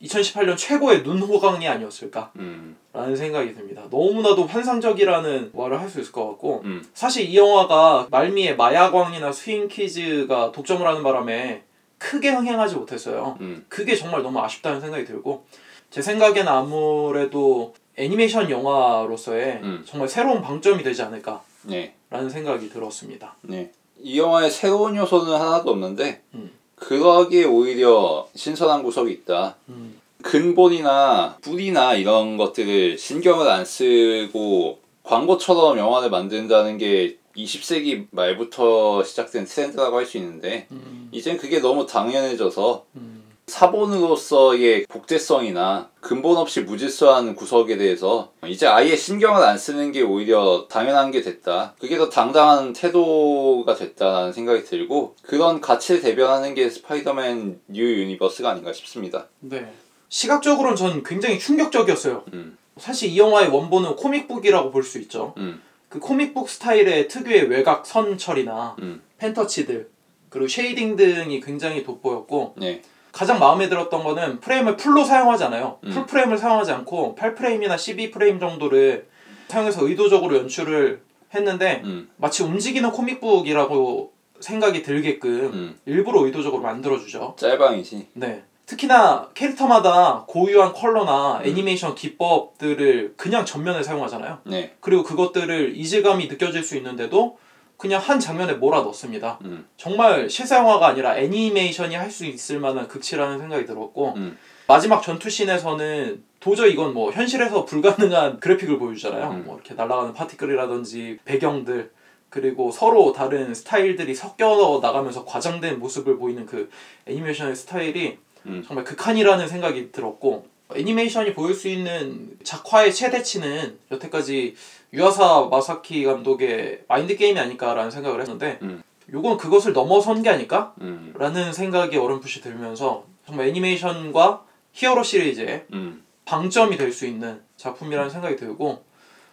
2018년 0.02 0.56
최고의 0.56 1.02
눈 1.02 1.18
호강이 1.20 1.66
아니었을까라는 1.66 2.30
음. 2.36 3.16
생각이 3.16 3.54
듭니다. 3.54 3.82
너무나도 3.90 4.46
환상적이라는 4.46 5.50
말을 5.54 5.80
할 5.80 5.88
수 5.88 6.00
있을 6.00 6.12
것 6.12 6.26
같고 6.28 6.62
음. 6.64 6.84
사실 6.94 7.28
이 7.28 7.36
영화가 7.36 8.08
말미에 8.10 8.54
마야광이나 8.54 9.32
스윙키즈가 9.32 10.52
독점을 10.52 10.86
하는 10.86 11.02
바람에 11.02 11.62
크게 11.98 12.30
흥행하지 12.30 12.76
못했어요. 12.76 13.36
음. 13.40 13.64
그게 13.68 13.96
정말 13.96 14.22
너무 14.22 14.38
아쉽다는 14.40 14.80
생각이 14.80 15.04
들고 15.04 15.46
제 15.90 16.02
생각에는 16.02 16.46
아무래도 16.46 17.74
애니메이션 17.96 18.50
영화로서의 18.50 19.60
음. 19.62 19.82
정말 19.86 20.08
새로운 20.08 20.40
방점이 20.42 20.82
되지 20.84 21.02
않을까라는 21.02 21.42
네. 21.64 21.94
생각이 22.30 22.68
들었습니다. 22.68 23.34
네. 23.42 23.72
이 24.00 24.18
영화에 24.20 24.48
새로운 24.50 24.94
요소는 24.94 25.32
하나도 25.34 25.70
없는데 25.70 26.22
음. 26.34 26.52
그러기에 26.80 27.44
오히려 27.44 28.28
신선한 28.34 28.82
구석이 28.82 29.12
있다. 29.12 29.56
음. 29.68 30.00
근본이나 30.22 31.36
뿌리나 31.40 31.94
이런 31.94 32.36
것들을 32.36 32.98
신경을 32.98 33.48
안 33.48 33.64
쓰고 33.64 34.78
광고처럼 35.04 35.78
영화를 35.78 36.10
만든다는 36.10 36.76
게 36.78 37.16
20세기 37.36 38.06
말부터 38.10 39.04
시작된 39.04 39.44
트렌드라고 39.44 39.96
할 39.96 40.06
수 40.06 40.18
있는데 40.18 40.66
음. 40.72 41.08
이젠 41.12 41.36
그게 41.36 41.60
너무 41.60 41.86
당연해져서 41.86 42.84
음. 42.96 43.17
사본으로서의 43.48 44.86
복제성이나 44.86 45.90
근본 46.00 46.36
없이 46.36 46.60
무질서한 46.60 47.34
구석에 47.34 47.76
대해서 47.76 48.32
이제 48.46 48.66
아예 48.66 48.94
신경을 48.94 49.42
안 49.42 49.58
쓰는 49.58 49.90
게 49.92 50.02
오히려 50.02 50.66
당연한 50.70 51.10
게 51.10 51.22
됐다. 51.22 51.74
그게 51.80 51.96
더 51.96 52.08
당당한 52.08 52.72
태도가 52.72 53.74
됐다는 53.74 54.32
생각이 54.32 54.64
들고 54.64 55.16
그런 55.22 55.60
가치를 55.60 56.00
대변하는 56.00 56.54
게 56.54 56.68
스파이더맨 56.70 57.60
뉴 57.68 57.82
유니버스가 57.82 58.50
아닌가 58.50 58.72
싶습니다. 58.72 59.26
네. 59.40 59.72
시각적으로는 60.08 60.76
전 60.76 61.02
굉장히 61.02 61.38
충격적이었어요. 61.38 62.24
음, 62.32 62.56
사실 62.78 63.10
이 63.10 63.18
영화의 63.18 63.48
원본은 63.48 63.96
comic 63.96 64.22
book이라고 64.22 64.70
볼 64.70 64.82
수 64.84 64.98
있죠. 65.00 65.34
음, 65.36 65.60
그 65.88 65.98
comic 65.98 66.26
book 66.26 66.48
스타일의 66.48 67.08
특유의 67.08 67.48
외곽 67.50 67.86
선 67.86 68.16
처리나 68.16 68.76
음, 68.80 69.02
pen 69.18 69.36
touch들 69.36 69.90
그리고 70.30 70.48
shading 70.48 70.96
등이 70.96 71.40
굉장히 71.40 71.82
돋보였고 71.82 72.54
네, 72.56 72.82
가장 73.12 73.38
마음에 73.38 73.68
들었던 73.68 74.04
거는 74.04 74.40
프레임을 74.40 74.76
full로 74.76 75.04
사용하잖아요. 75.04 75.78
음. 75.84 75.90
full 75.90 76.06
frame을 76.06 76.38
사용하지 76.38 76.72
않고 76.72 77.16
8프레임이나 77.18 77.74
12프레임 77.74 78.40
정도를 78.40 79.08
사용해서 79.48 79.86
의도적으로 79.86 80.36
연출을 80.36 81.02
했는데 81.34 81.82
음, 81.84 82.08
마치 82.16 82.42
움직이는 82.42 82.90
comic 82.90 83.34
book이라고 83.34 84.12
생각이 84.40 84.82
들게끔 84.82 85.30
음. 85.30 85.78
일부러 85.86 86.24
의도적으로 86.24 86.62
만들어주죠. 86.62 87.34
짤방이지. 87.38 88.08
네. 88.14 88.44
특히나 88.66 89.30
캐릭터마다 89.32 90.24
고유한 90.28 90.74
컬러나 90.74 91.38
음. 91.38 91.46
애니메이션 91.46 91.94
기법들을 91.94 93.14
그냥 93.16 93.46
전면에 93.46 93.82
사용하잖아요. 93.82 94.40
네, 94.44 94.74
그리고 94.80 95.02
그것들을 95.04 95.74
이질감이 95.74 96.28
느껴질 96.28 96.62
수 96.62 96.76
있는데도 96.76 97.38
그냥 97.78 98.00
한 98.02 98.18
장면에 98.20 98.54
몰아 98.54 98.82
넣습니다. 98.82 99.38
음, 99.44 99.64
정말 99.76 100.28
실사 100.28 100.56
영화가 100.58 100.88
아니라 100.88 101.16
애니메이션이 101.16 101.94
할 101.94 102.10
수 102.10 102.26
있을 102.26 102.58
만한 102.58 102.88
극치라는 102.88 103.38
생각이 103.38 103.64
들었고 103.66 104.14
음. 104.16 104.36
마지막 104.66 105.02
전투씬에서는 105.02 106.24
도저히 106.40 106.72
이건 106.72 106.92
뭐 106.92 107.12
현실에서 107.12 107.64
불가능한 107.64 108.40
그래픽을 108.40 108.78
보여주잖아요. 108.78 109.30
음. 109.30 109.44
뭐 109.46 109.54
이렇게 109.54 109.74
날아가는 109.74 110.12
파티클이라든지 110.12 111.18
배경들 111.24 111.90
그리고 112.30 112.72
서로 112.72 113.12
다른 113.12 113.54
스타일들이 113.54 114.14
섞여 114.14 114.80
나가면서 114.82 115.24
과장된 115.24 115.78
모습을 115.78 116.18
보이는 116.18 116.44
그 116.46 116.68
애니메이션의 117.06 117.54
스타일이 117.54 118.18
음. 118.46 118.64
정말 118.66 118.84
극한이라는 118.84 119.46
생각이 119.46 119.92
들었고 119.92 120.46
애니메이션이 120.74 121.32
보일 121.34 121.54
수 121.54 121.68
있는 121.68 122.36
작화의 122.42 122.92
최대치는 122.92 123.78
여태까지 123.90 124.54
유아사 124.92 125.48
마사아키 125.50 126.04
감독의 126.04 126.84
마인드 126.88 127.16
게임이 127.16 127.38
아닐까라는 127.38 127.90
생각을 127.90 128.20
했는데 128.20 128.58
음. 128.62 128.82
요건 129.12 129.36
그것을 129.36 129.72
넘어선 129.72 130.22
게 130.22 130.30
아닐까? 130.30 130.74
음, 130.80 131.14
라는 131.16 131.52
생각이 131.52 131.96
어렴풋이 131.96 132.40
들면서 132.42 133.04
정말 133.26 133.48
애니메이션과 133.48 134.44
히어로 134.72 135.02
시리즈의 135.02 135.64
음, 135.72 136.04
방점이 136.24 136.76
될 136.76 136.92
수 136.92 137.06
있는 137.06 137.40
작품이라는 137.56 138.10
생각이 138.10 138.36
들고 138.36 138.84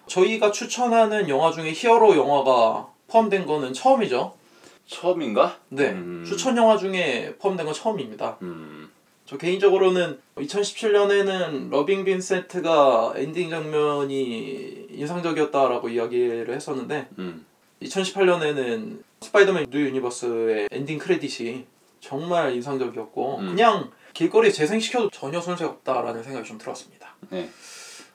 저희가 0.07 0.51
추천하는 0.51 1.27
영화 1.29 1.51
중에 1.51 1.71
히어로 1.73 2.15
영화가 2.15 2.87
포함된 3.07 3.45
거는 3.45 3.73
처음이죠. 3.73 4.33
처음인가? 4.87 5.57
네, 5.69 5.89
음. 5.89 6.23
추천 6.25 6.55
영화 6.57 6.77
중에 6.77 7.35
포함된 7.39 7.65
건 7.65 7.73
처음입니다. 7.73 8.37
음, 8.43 8.84
저 9.25 9.37
개인적으로는 9.37 10.19
2017년에는 10.35 11.71
러빙 11.71 12.05
빈센트가 12.05 13.13
엔딩 13.15 13.49
장면이 13.49 14.87
인상적이었다라고 14.91 15.89
이야기를 15.89 16.53
했었는데 16.53 17.07
음, 17.17 17.45
2018년에는 17.81 18.99
스파이더맨 19.21 19.65
뉴 19.71 19.79
유니버스의 19.79 20.67
엔딩 20.71 20.99
크레딧이 20.99 21.65
정말 21.99 22.53
인상적이었고 22.53 23.39
음. 23.39 23.47
그냥 23.47 23.89
길거리에 24.13 24.51
재생시켜도 24.51 25.09
전혀 25.09 25.41
손색 25.41 25.67
없다라는 25.67 26.21
생각이 26.21 26.47
좀 26.47 26.59
들었습니다. 26.59 27.15
네, 27.31 27.49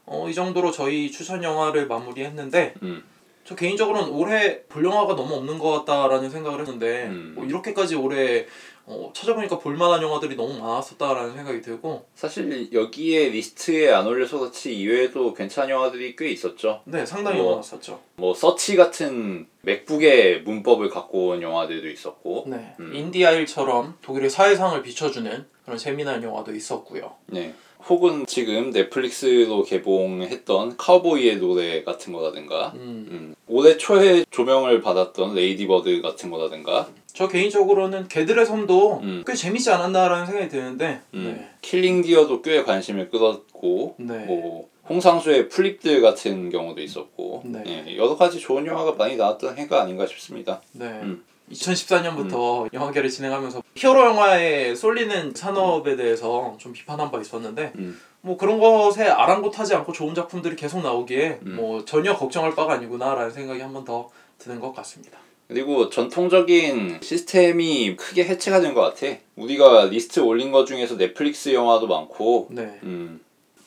어, 0.07 0.29
이 0.29 0.35
정도로 0.35 0.71
저희 0.71 1.11
추천 1.11 1.43
영화를 1.43 1.89
마무리했는데 1.89 2.75
음, 2.83 3.03
저 3.45 3.57
개인적으로는 3.57 4.11
올해 4.11 4.63
볼 4.69 4.85
영화가 4.85 5.17
너무 5.17 5.35
없는 5.35 5.59
것 5.59 5.85
같다라는 5.85 6.31
생각을 6.31 6.61
했는데 6.61 7.07
음. 7.07 7.33
뭐 7.35 7.45
이렇게까지 7.45 7.97
올해 7.97 8.47
어, 8.91 9.13
찾아보니까 9.15 9.59
볼만한 9.61 10.03
영화들이 10.03 10.35
너무 10.35 10.59
많았었다라는 10.59 11.35
생각이 11.35 11.61
들고 11.63 12.07
사실 12.17 12.73
여기에 12.73 13.29
리스트에 13.29 13.93
안 13.93 14.07
올려서 14.07 14.41
그렇지 14.41 14.77
이외에도 14.77 15.33
괜찮은 15.33 15.71
영화들이 15.71 16.17
꽤 16.17 16.29
있었죠. 16.31 16.81
네 16.85 17.07
상당히 17.07 17.41
뭐. 17.41 17.53
많았었죠. 17.53 18.01
뭐 18.17 18.35
서치 18.35 18.75
같은 18.75 19.47
맥북의 19.63 20.43
문법을 20.43 20.91
갖고 20.91 21.29
온 21.29 21.43
영화들도 21.43 21.89
있었고 21.89 22.47
네 22.49 22.75
음. 22.81 22.93
인 22.95 23.10
디 23.10 23.25
아일처럼 23.25 23.99
독일의 24.03 24.29
사회상을 24.29 24.83
비춰주는 24.83 25.47
그런 25.65 25.79
재미난 25.79 26.23
영화도 26.23 26.53
있었고요. 26.55 27.15
네. 27.27 27.55
혹은 27.89 28.27
지금 28.27 28.71
넷플릭스로 28.73 29.63
개봉했던 29.65 30.77
카우보이의 30.77 31.39
노래 31.39 31.83
같은 31.83 32.13
거라든가 32.13 32.73
음, 32.75 33.07
음, 33.11 33.35
올해 33.47 33.79
초에 33.79 34.25
조명을 34.31 34.83
받았던 34.83 35.35
레이디버드 35.35 36.03
같은 36.03 36.31
거라든가 36.31 36.91
저 37.15 37.29
개인적으로는 37.29 38.09
개들의 38.09 38.47
섬도 38.47 39.01
음. 39.03 39.25
꽤 39.27 39.35
재밌지 39.35 39.71
않았나라는 39.71 40.27
생각이 40.27 40.49
드는데 40.49 41.01
음, 41.15 41.49
킬링 41.61 42.03
디어도 42.03 42.43
꽤 42.43 42.63
관심을 42.63 43.11
끌었고 43.11 43.95
네. 43.99 44.19
네. 44.19 44.25
뭐 44.27 44.69
홍상수의 44.89 45.49
풀잎들 45.49 46.03
같은 46.03 46.51
경우도 46.51 46.81
있었고 46.81 47.43
네. 47.45 47.63
예, 47.67 47.97
여러 47.97 48.17
가지 48.17 48.39
좋은 48.41 48.67
영화가 48.67 48.93
많이 48.93 49.17
나왔던 49.17 49.57
해가 49.59 49.83
아닌가 49.83 50.07
싶습니다. 50.07 50.61
네. 50.73 50.87
음. 50.87 51.25
2014년부터 51.53 52.73
영화계를 52.73 53.11
진행하면서 53.11 53.63
히어로 53.75 54.05
영화에 54.07 54.75
쏠리는 54.75 55.35
산업에 55.35 55.97
대해서 55.97 56.55
좀 56.59 56.73
비판한 56.73 57.11
바 57.11 57.21
있었는데 57.21 57.73
음, 57.77 58.01
뭐 58.21 58.37
그런 58.37 58.61
것에 58.61 59.09
아랑곳하지 59.09 59.75
않고 59.75 59.93
좋은 59.93 60.15
작품들이 60.15 60.55
계속 60.55 60.81
나오기에 60.83 61.41
음. 61.45 61.57
뭐 61.57 61.85
전혀 61.85 62.15
걱정할 62.17 62.55
바가 62.55 62.75
아니구나라는 62.75 63.31
생각이 63.33 63.61
한 63.61 63.73
번 63.73 63.85
더 63.85 64.11
드는 64.39 64.61
것 64.61 64.73
같습니다. 64.75 65.19
그리고 65.51 65.91
전통적인 65.91 67.01
시스템이 67.03 67.97
크게 67.97 68.25
해체가 68.25 68.61
된 68.61 68.73
것 68.73 68.83
같아. 68.83 69.17
우리가 69.35 69.87
리스트 69.87 70.21
올린 70.21 70.53
것 70.53 70.65
중에서 70.65 70.97
넷플릭스 70.97 71.53
영화도 71.53 71.89
많고, 71.89 72.47
네. 72.53 72.79
음, 72.85 73.19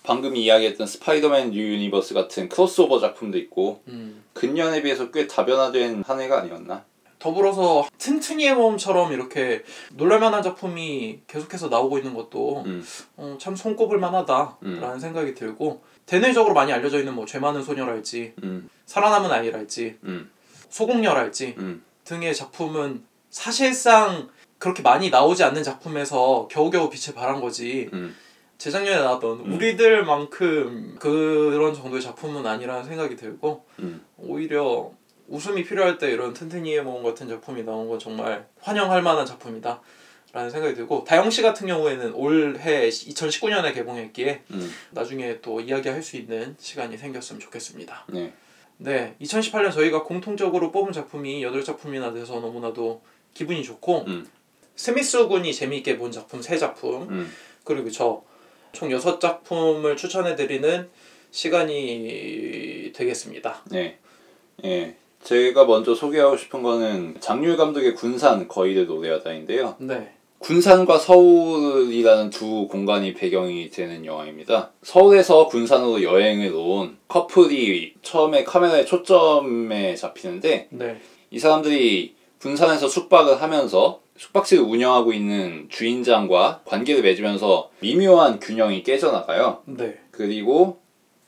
방금 0.01 0.37
이야기했던 0.37 0.87
스파이더맨 0.87 1.51
뉴 1.51 1.61
유니버스 1.61 2.13
같은 2.13 2.47
크로스오버 2.47 2.99
작품도 3.01 3.37
있고, 3.39 3.81
음. 3.89 4.23
근년에 4.31 4.81
비해서 4.81 5.11
꽤 5.11 5.27
다변화된 5.27 6.03
한 6.07 6.21
해가 6.21 6.39
아니었나? 6.39 6.85
더불어서 7.19 7.85
튼튼이의 7.97 8.55
모험처럼 8.55 9.11
이렇게 9.11 9.63
놀랄만한 9.95 10.41
작품이 10.41 11.19
계속해서 11.27 11.67
나오고 11.67 11.97
있는 11.97 12.13
것도 12.13 12.63
음, 12.65 12.83
어, 13.17 13.37
참 13.39 13.55
손꼽을 13.57 13.97
만하다라는 13.97 14.55
음. 14.63 14.99
생각이 14.99 15.33
들고 15.33 15.81
대내적으로 16.05 16.53
많이 16.53 16.71
알려져 16.73 16.99
있는 16.99 17.13
뭐 17.13 17.25
죄 17.25 17.39
많은 17.39 17.63
소녀랄지 17.63 18.33
음, 18.43 18.69
살아남은 18.85 19.31
아이랄지 19.31 19.95
음, 20.03 20.29
소공녀랄지 20.73 21.55
음, 21.59 21.83
등의 22.03 22.33
작품은 22.33 23.03
사실상 23.29 24.29
그렇게 24.57 24.81
많이 24.81 25.11
나오지 25.11 25.43
않는 25.43 25.61
작품에서 25.61 26.47
겨우겨우 26.49 26.89
빛을 26.89 27.13
발한 27.15 27.41
거지. 27.41 27.89
음, 27.93 28.15
재작년에 28.57 28.97
나왔던 28.97 29.39
음. 29.41 29.53
우리들만큼 29.53 30.95
그런 30.99 31.73
정도의 31.75 32.01
작품은 32.01 32.45
아니라는 32.45 32.85
생각이 32.85 33.15
들고 33.15 33.65
음, 33.79 34.03
오히려 34.17 34.91
웃음이 35.27 35.63
필요할 35.63 35.99
때 35.99 36.09
이런 36.11 36.33
튼튼이의 36.33 36.83
모험 36.83 37.03
같은 37.03 37.27
작품이 37.27 37.63
나온 37.63 37.87
건 37.87 37.99
정말 37.99 38.47
환영할 38.59 39.03
만한 39.03 39.25
작품이다 39.25 39.79
라는 40.31 40.49
생각이 40.49 40.73
들고 40.73 41.03
다영 41.03 41.29
씨 41.29 41.43
같은 41.43 41.67
경우에는 41.67 42.13
올해 42.15 42.89
2019년에 42.89 43.75
개봉했기에 43.75 44.41
음, 44.51 44.71
나중에 44.89 45.39
또 45.41 45.59
이야기할 45.61 46.01
수 46.01 46.17
있는 46.17 46.55
시간이 46.57 46.97
생겼으면 46.97 47.39
좋겠습니다. 47.39 48.05
네, 48.07 48.33
네, 48.77 49.15
2018년 49.21 49.71
저희가 49.71 50.03
공통적으로 50.03 50.71
뽑은 50.71 50.91
작품이 50.91 51.41
8작품이나 51.43 52.13
돼서 52.13 52.39
너무나도 52.39 53.01
기분이 53.33 53.63
좋고 53.63 54.05
음, 54.07 54.27
스미스 54.75 55.27
군이 55.27 55.53
재미있게 55.53 55.97
본 55.97 56.11
작품 56.11 56.41
3작품 56.41 57.09
음, 57.09 57.31
그리고 57.63 57.89
저 57.89 58.23
총 58.73 58.89
6작품을 58.89 59.95
추천해드리는 59.95 60.89
시간이 61.31 62.91
되겠습니다. 62.93 63.61
네. 63.71 63.97
예. 64.65 64.95
제가 65.23 65.65
먼저 65.65 65.95
소개하고 65.95 66.35
싶은 66.35 66.61
거는 66.63 67.15
장률 67.21 67.55
감독의 67.55 67.95
군산 67.95 68.47
거의를 68.47 68.87
노래하다인데요. 68.87 69.77
네. 69.79 70.13
군산과 70.43 70.99
서울이라는 70.99 72.29
두 72.29 72.67
공간이 72.67 73.13
배경이 73.13 73.69
되는 73.69 74.05
영화입니다. 74.05 74.71
서울에서 74.81 75.47
군산으로 75.47 76.03
여행을 76.03 76.53
온 76.53 76.97
커플이 77.07 77.93
처음에 78.01 78.43
카메라의 78.43 78.85
초점에 78.85 79.95
잡히는데 79.95 80.67
네. 80.69 80.97
이 81.31 81.39
사람들이 81.39 82.15
군산에서 82.41 82.89
숙박을 82.89 83.41
하면서 83.41 84.01
숙박지를 84.17 84.63
운영하고 84.63 85.13
있는 85.13 85.67
주인장과 85.69 86.63
관계를 86.65 87.03
맺으면서 87.03 87.69
미묘한 87.79 88.41
균형이 88.41 88.83
깨져나가요. 88.83 89.61
네. 89.63 89.97
그리고 90.11 90.79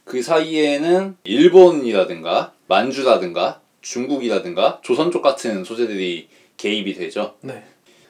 그 0.04 0.22
사이에는 0.22 1.16
일본이라든가 1.24 2.52
만주라든가 2.68 3.62
중국이라든가 3.80 4.80
조선 4.84 5.10
쪽 5.10 5.22
같은 5.22 5.64
소재들이 5.64 6.28
개입이 6.58 6.94
되죠. 6.96 7.36
네. 7.40 7.64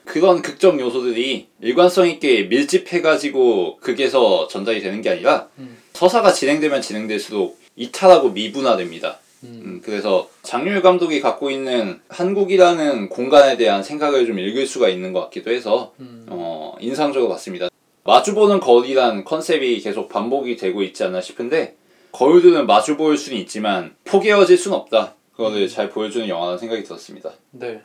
그런 0.06 0.42
극적 0.42 0.80
요소들이 0.80 1.48
일관성 1.62 2.08
있게 2.08 2.44
밀집해가지고 2.44 3.78
극에서 3.82 4.48
전달이 4.48 4.82
되는 4.82 5.02
게 5.02 5.10
아니라 5.10 5.50
음. 5.58 5.78
서사가 5.94 6.32
진행되면 6.32 6.82
진행될수록 6.82 7.60
이탈하고 7.76 8.30
미분화됩니다. 8.30 9.20
음. 9.44 9.62
음, 9.66 9.82
그래서 9.84 10.30
장률 10.44 10.82
감독이 10.82 11.22
갖고 11.22 11.52
있는 11.52 12.00
한국이라는 12.10 13.10
공간에 13.10 13.58
대한 13.58 13.84
생각을 13.84 14.26
좀 14.26 14.40
읽을 14.40 14.66
수가 14.68 14.90
있는 14.90 15.12
것 15.12 15.22
같기도 15.22 15.52
해서 15.52 15.94
음. 16.00 16.26
어, 16.30 16.76
인상적으로 16.80 17.30
봤습니다. 17.30 17.68
마주보는 18.04 18.60
거리란 18.60 19.24
컨셉이 19.24 19.80
계속 19.82 20.10
반복이 20.10 20.58
되고 20.58 20.84
있지 20.84 21.04
않나 21.04 21.22
싶은데 21.22 21.76
거울들은 22.12 22.68
마주 22.68 22.96
보일 22.96 23.18
수는 23.18 23.38
있지만 23.40 23.96
포개어질 24.06 24.58
수는 24.58 24.78
없다. 24.78 25.16
그거를 25.36 25.68
잘 25.68 25.90
보여주는 25.90 26.30
영화라는 26.30 26.58
생각이 26.60 26.84
들었습니다. 26.84 27.32
네. 27.52 27.82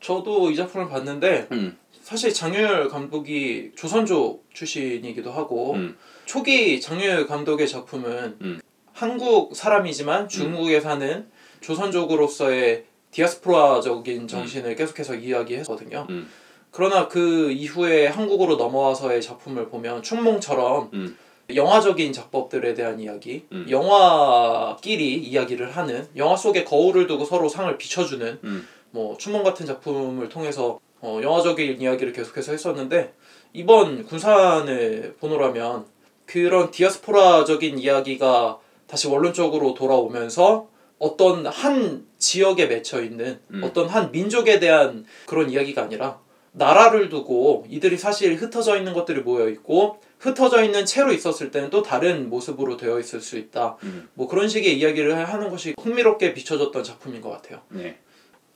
저도 0.00 0.50
이 0.50 0.56
작품을 0.56 0.88
봤는데 0.88 1.48
음, 1.52 1.76
사실 2.02 2.32
장유열 2.32 2.88
감독이 2.88 3.72
조선족 3.76 4.46
출신이기도 4.52 5.30
하고 5.30 5.74
음. 5.74 5.96
초기 6.24 6.80
장유열 6.80 7.26
감독의 7.26 7.68
작품은 7.68 8.36
음. 8.40 8.60
한국 8.92 9.54
사람이지만 9.54 10.28
중국에 10.28 10.80
사는 10.80 11.26
조선족으로서의 11.60 12.84
디아스포라적인 13.10 14.28
정신을 14.28 14.76
계속해서 14.76 15.14
이야기했거든요. 15.14 16.06
음. 16.10 16.28
그러나 16.70 17.08
그 17.08 17.50
이후에 17.50 18.06
한국으로 18.06 18.56
넘어와서의 18.56 19.22
작품을 19.22 19.68
보면 19.68 20.02
춘몽처럼 20.02 20.90
음. 20.92 21.16
영화적인 21.54 22.12
작법들에 22.12 22.74
대한 22.74 23.00
이야기, 23.00 23.46
음. 23.52 23.66
영화끼리 23.70 25.14
이야기를 25.14 25.74
하는 25.76 26.06
영화 26.16 26.36
속에 26.36 26.64
거울을 26.64 27.06
두고 27.06 27.24
서로 27.24 27.48
상을 27.48 27.76
비춰주는 27.78 28.38
음. 28.44 28.68
뭐 28.90 29.16
춘몽 29.16 29.42
같은 29.42 29.66
작품을 29.66 30.28
통해서 30.28 30.80
어, 31.00 31.20
영화적인 31.22 31.80
이야기를 31.80 32.12
계속해서 32.12 32.52
했었는데 32.52 33.14
이번 33.52 34.04
군산을 34.04 35.16
보노라면 35.20 35.86
그런 36.26 36.70
디아스포라적인 36.70 37.78
이야기가 37.78 38.58
다시 38.86 39.08
원론적으로 39.08 39.74
돌아오면서 39.74 40.68
어떤 40.98 41.46
한 41.46 42.06
지역에 42.18 42.66
맺혀 42.66 43.02
있는 43.02 43.40
음. 43.52 43.62
어떤 43.64 43.88
한 43.88 44.10
민족에 44.10 44.58
대한 44.58 45.04
그런 45.26 45.50
이야기가 45.50 45.82
아니라 45.82 46.20
나라를 46.52 47.08
두고 47.08 47.66
이들이 47.68 47.96
사실 47.96 48.34
흩어져 48.34 48.76
있는 48.76 48.92
것들이 48.92 49.20
모여 49.20 49.48
있고 49.48 50.00
흩어져 50.18 50.64
있는 50.64 50.84
채로 50.84 51.12
있었을 51.12 51.50
때는 51.50 51.70
또 51.70 51.82
다른 51.82 52.28
모습으로 52.28 52.76
되어 52.76 52.98
있을 52.98 53.20
수 53.20 53.38
있다. 53.38 53.76
음. 53.84 54.08
뭐 54.14 54.26
그런 54.26 54.48
식의 54.48 54.78
이야기를 54.78 55.28
하는 55.28 55.50
것이 55.50 55.74
흥미롭게 55.80 56.34
비춰졌던 56.34 56.82
작품인 56.82 57.20
것 57.20 57.30
같아요. 57.30 57.60
네. 57.68 57.98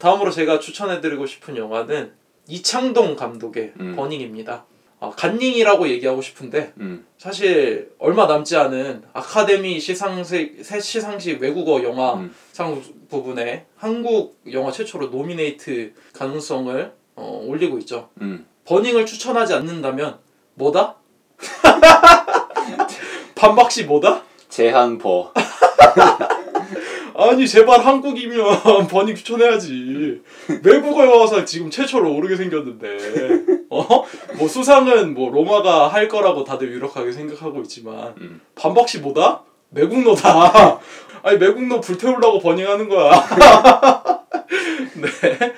다음으로 0.03 0.33
제가 0.33 0.59
추천해드리고 0.59 1.27
싶은 1.27 1.57
영화는 1.57 2.13
이창동 2.49 3.15
감독의 3.15 3.75
음. 3.79 3.95
버닝입니다. 3.95 4.65
아, 4.99 5.11
간닝이라고 5.11 5.89
얘기하고 5.91 6.21
싶은데 6.21 6.73
음. 6.79 7.07
사실 7.19 7.93
얼마 8.01 8.27
남지 8.27 8.57
않은 8.57 9.05
아카데미 9.13 9.79
시상식 9.79 10.65
새 10.65 10.81
시상식 10.81 11.41
외국어 11.41 11.85
영화상 11.85 12.73
음. 12.73 13.07
부분에 13.09 13.67
한국 13.77 14.41
영화 14.53 14.73
최초로 14.73 15.11
노미네이트 15.11 15.93
가능성을 16.15 16.93
어, 17.15 17.45
올리고 17.47 17.79
있죠. 17.79 18.09
음. 18.23 18.45
버닝을 18.65 19.07
추천하지 19.07 19.55
않는다면 19.55 20.19
뭐다? 20.55 20.97
반박시 23.37 23.85
뭐다? 23.85 24.25
제한버. 24.49 25.33
아니 27.15 27.47
제발 27.47 27.81
한국이면 27.85 28.87
버닝 28.89 29.15
추천해야지 29.15 30.23
외국어 30.63 31.05
영화상 31.05 31.45
지금 31.45 31.71
최초로 31.71 32.15
오르게 32.15 32.37
생겼는데 32.37 33.67
어? 33.71 33.87
뭐 34.39 34.49
수상은 34.49 35.15
뭐 35.15 35.31
로마가 35.31 35.89
할 35.89 36.09
거라고 36.09 36.45
다들 36.45 36.71
유력하게 36.73 37.13
생각하고 37.13 37.61
있지만 37.63 38.15
음. 38.19 38.41
반박시 38.55 39.01
뭐다? 39.01 39.43
매국노다 39.71 40.81
아니 41.23 41.39
매국노 41.39 41.81
불태우려고 41.81 42.39
버닝하는 42.41 42.89
거야 42.89 43.11
네 44.95 45.55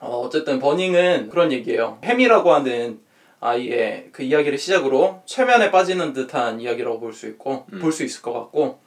어, 0.00 0.22
어쨌든 0.24 0.58
버닝은 0.58 1.28
그런 1.30 1.52
얘기예요 1.52 1.98
해미라고 2.04 2.52
하는 2.52 3.00
아이의 3.40 4.08
그 4.12 4.22
이야기를 4.22 4.58
시작으로 4.58 5.22
최면에 5.24 5.70
빠지는 5.70 6.12
듯한 6.12 6.60
이야기라고 6.60 7.00
볼 7.00 7.12
수 7.12 7.26
있고 7.28 7.66
음. 7.72 7.78
볼수 7.80 8.04
있을 8.04 8.20
것 8.22 8.32
같고 8.32 8.80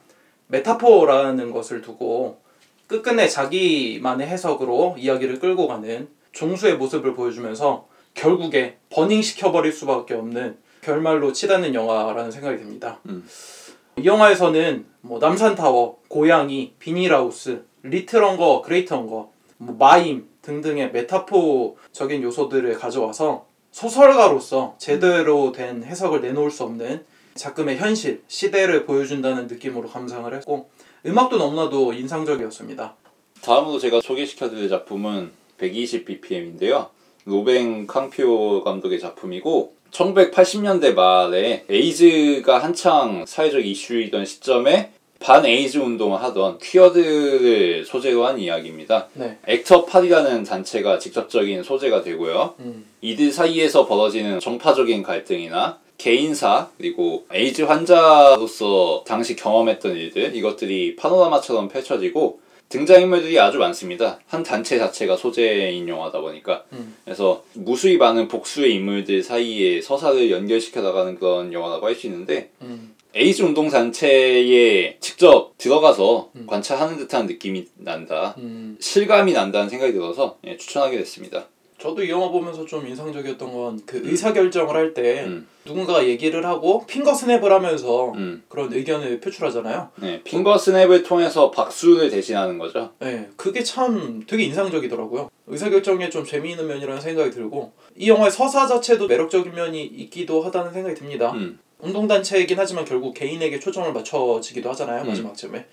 메타포라는 0.48 1.52
것을 1.52 1.80
두고 1.80 2.38
끝끝내 2.86 3.28
자기만의 3.28 4.26
해석으로 4.26 4.96
이야기를 4.98 5.38
끌고 5.38 5.66
가는 5.66 6.08
종수의 6.32 6.76
모습을 6.76 7.14
보여주면서 7.14 7.86
결국에 8.14 8.76
burning 8.90 9.22
시켜버릴 9.22 9.72
수밖에 9.72 10.14
없는 10.14 10.56
결말로 10.80 11.32
치닫는 11.32 11.74
영화라는 11.74 12.30
생각이 12.30 12.58
듭니다. 12.58 13.00
음. 13.06 13.26
이 13.96 14.04
영화에서는 14.04 14.84
뭐 15.00 15.18
남산타워, 15.18 16.00
고양이, 16.08 16.74
비닐하우스, 16.78 17.64
little 17.82 18.19
hunger, 18.19 18.62
great 18.62 18.90
hunger, 18.90 19.30
뭐 19.58 19.76
마임 19.78 20.28
등등의 20.42 20.92
메타포적인 20.92 22.22
요소들을 22.22 22.74
가져와서 22.74 23.46
소설가로서 23.70 24.76
제대로 24.78 25.52
된 25.52 25.82
해석을 25.82 26.20
내놓을 26.20 26.50
수 26.50 26.64
없는 26.64 27.04
작금의 27.34 27.78
현실, 27.78 28.22
시대를 28.28 28.86
보여준다는 28.86 29.46
느낌으로 29.46 29.88
감상을 29.88 30.32
했고 30.34 30.70
음악도 31.06 31.36
너무나도 31.36 31.92
인상적이었습니다. 31.92 32.94
다음으로 33.42 33.78
제가 33.78 34.00
소개시켜드릴 34.00 34.68
작품은 34.68 35.30
120bpm인데요. 35.58 36.88
로뱅 37.26 37.86
캉피오 37.86 38.64
감독의 38.64 39.00
작품이고 39.00 39.74
1980년대 39.90 40.94
말에 40.94 41.64
에이즈가 41.68 42.58
한창 42.58 43.24
사회적 43.26 43.64
이슈이던 43.64 44.24
시점에 44.24 44.90
반 45.20 45.46
에이즈 45.46 45.78
운동을 45.78 46.22
하던 46.22 46.58
퀴어들을 46.58 47.84
소재로 47.86 48.26
한 48.26 48.38
이야기입니다. 48.38 49.08
네. 49.14 49.38
액트업 49.46 49.86
파리라는 49.86 50.44
단체가 50.44 50.98
직접적인 50.98 51.62
소재가 51.62 52.02
되고요. 52.02 52.54
음. 52.60 52.84
이들 53.00 53.30
사이에서 53.32 53.86
벌어지는 53.86 54.40
정파적인 54.40 55.02
갈등이나 55.02 55.78
개인사 55.98 56.70
그리고 56.76 57.24
에이즈 57.32 57.62
환자로서 57.62 59.04
당시 59.06 59.36
경험했던 59.36 59.96
일들 59.96 60.34
이것들이 60.36 60.96
파노라마처럼 60.96 61.68
펼쳐지고 61.68 62.40
등장인물들이 62.68 63.38
아주 63.38 63.58
많습니다. 63.58 64.18
한 64.26 64.42
단체 64.42 64.78
자체가 64.78 65.16
소재인 65.16 65.88
영화다 65.88 66.20
보니까 66.20 66.64
음. 66.72 66.96
그래서 67.04 67.44
무수히 67.52 67.98
많은 67.98 68.26
복수의 68.26 68.74
인물들 68.74 69.22
사이에 69.22 69.80
서사를 69.80 70.30
연결시켜 70.30 70.80
나가는 70.80 71.14
그런 71.18 71.52
영화라고 71.52 71.86
할 71.86 71.94
수 71.94 72.06
있는데 72.08 72.50
음. 72.62 72.94
에이즈 73.14 73.42
운동 73.42 73.68
단체에 73.68 74.96
직접 74.98 75.56
들어가서 75.56 76.30
음. 76.34 76.46
관찰하는 76.48 76.96
듯한 76.96 77.26
느낌이 77.26 77.66
난다. 77.76 78.34
음. 78.38 78.76
실감이 78.80 79.32
난다는 79.32 79.68
생각이 79.68 79.92
들어서 79.92 80.38
예, 80.44 80.56
추천하게 80.56 80.96
됐습니다. 80.98 81.46
저도 81.84 82.02
이 82.02 82.08
영화 82.08 82.30
보면서 82.30 82.64
좀 82.64 82.86
인상적이었던 82.86 83.52
건 83.52 83.78
그 83.84 84.00
의사 84.04 84.32
결정을 84.32 84.74
할때 84.74 85.24
음. 85.24 85.46
누군가가 85.66 86.06
얘기를 86.06 86.46
하고 86.46 86.86
finger 86.86 87.12
snap을 87.12 87.52
하면서 87.52 88.12
음. 88.12 88.42
그런 88.48 88.72
의견을 88.72 89.20
표출하잖아요. 89.20 89.90
네, 89.96 90.22
finger 90.22 90.56
snap을 90.56 91.02
통해서 91.02 91.50
박수를 91.50 92.08
대신하는 92.08 92.56
거죠. 92.56 92.92
네, 93.00 93.28
그게 93.36 93.62
참 93.62 94.24
되게 94.26 94.44
인상적이더라고요. 94.44 95.28
의사결정에 95.46 96.08
좀 96.08 96.24
재미있는 96.24 96.66
면이라는 96.66 97.02
생각이 97.02 97.30
들고 97.30 97.72
이 97.96 98.08
영화의 98.08 98.30
서사 98.30 98.66
자체도 98.66 99.06
매력적인 99.06 99.52
면이 99.54 99.84
있기도 99.84 100.40
하다는 100.40 100.72
생각이 100.72 100.94
듭니다. 100.94 101.32
음. 101.32 101.58
운동단체이긴 101.80 102.58
하지만 102.58 102.86
결국 102.86 103.12
개인에게 103.12 103.60
초점을 103.60 103.92
맞춰지기도 103.92 104.70
하잖아요 104.70 105.02
음. 105.02 105.08
마지막쯤에 105.08 105.66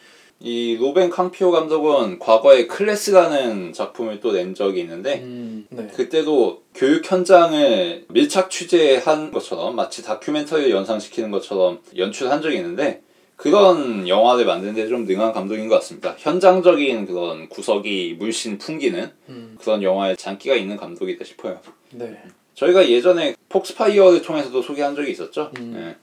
이 0.44 0.76
로뱅 0.80 1.12
캉피요 1.12 1.52
감독은 1.52 2.18
과거에 2.20 2.66
클래스라는 2.68 3.74
작품을 3.74 4.20
또 4.22 4.32
낸 4.32 4.56
적이 4.56 4.82
있는데 4.82 5.20
음, 5.24 5.68
네. 5.70 5.88
그때도 5.94 6.64
교육 6.74 7.10
현장을 7.12 8.06
밀착 8.10 8.50
취재한 8.50 9.32
것처럼 9.32 9.76
마치 9.76 10.04
다큐멘터리를 10.04 10.72
연상시키는 10.72 11.30
것처럼 11.30 11.80
연출한 11.96 12.42
적이 12.42 12.58
있는데 12.58 13.02
그런 13.36 14.08
영화를 14.08 14.46
만드는 14.46 14.74
데 14.76 14.88
좀 14.88 15.06
능한 15.06 15.32
감독인 15.34 15.68
것 15.68 15.76
같습니다. 15.76 16.16
현장적인 16.18 17.06
그런 17.06 17.48
구석이 17.50 18.16
물씬 18.20 18.58
풍기는 18.58 19.12
음, 19.30 19.58
그런 19.62 19.84
영화에 19.84 20.16
장기가 20.16 20.56
있는 20.56 20.76
감독이다 20.78 21.24
싶어요. 21.24 21.60
네. 21.92 22.18
저희가 22.56 22.90
예전에 22.90 23.36
폭스파이어를 23.50 24.22
통해서도 24.22 24.62
소개한 24.62 24.96
적이 24.96 25.12
있었죠. 25.12 25.52
음. 25.60 25.74
예. 25.78 25.96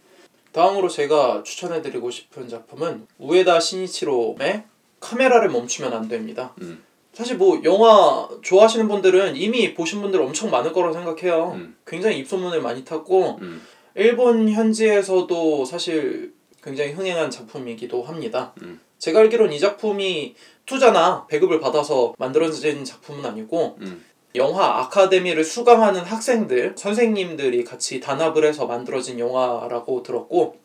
다음으로 0.52 0.88
제가 0.88 1.42
추천해드리고 1.44 2.11
싶은 2.11 2.48
작품은 2.48 3.06
우에다 3.18 3.61
시니치로의 3.61 4.64
카메라를 5.00 5.48
멈추면 5.50 5.92
안 5.92 6.08
됩니다. 6.08 6.54
음. 6.62 6.82
사실 7.12 7.37
뭐 7.37 7.61
영화 7.64 8.28
좋아하시는 8.42 8.87
분들은 8.87 9.37
이미 9.37 9.74
보신 9.74 10.00
분들 10.02 10.20
엄청 10.20 10.50
많을 10.50 10.72
거라고 10.72 10.94
생각해요. 10.94 11.52
음. 11.54 11.76
굉장히 11.87 12.18
입소문을 12.18 12.61
많이 12.62 12.84
탔고 12.84 13.38
음. 13.42 13.62
일본 13.94 14.48
현지에서도 14.48 15.64
사실 15.64 16.32
굉장히 16.62 16.92
흥행한 16.92 17.30
작품이기도 17.30 18.02
합니다. 18.02 18.52
음. 18.62 18.80
제가 18.98 19.20
알기로는 19.20 19.52
이 19.52 19.61
작품이 19.61 20.34
투자나 20.66 21.26
배급을 21.28 21.61
받아서 21.61 22.14
만들어진 22.18 22.84
작품은 22.84 23.24
아니고 23.24 23.78
음. 23.80 24.04
영화 24.34 24.80
아카데미를 24.80 25.42
수강하는 25.44 26.02
학생들, 26.02 26.74
선생님들이 26.76 27.64
같이 27.64 28.00
단합을 28.00 28.44
해서 28.44 28.66
만들어진 28.66 29.18
영화라고 29.18 30.02
들었고 30.02 30.56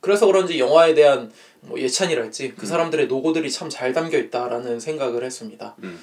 그래서 0.00 0.26
그런지 0.26 0.58
영화에 0.60 0.94
대한 0.94 1.32
뭐 1.62 1.80
예찬이랄지 1.80 2.54
그 2.54 2.64
음. 2.64 2.66
사람들의 2.66 3.06
노고들이 3.08 3.50
참 3.50 3.68
잘 3.68 3.92
담겨 3.92 4.18
있다라는 4.18 4.78
생각을 4.78 5.24
했습니다. 5.24 5.74
음. 5.82 5.98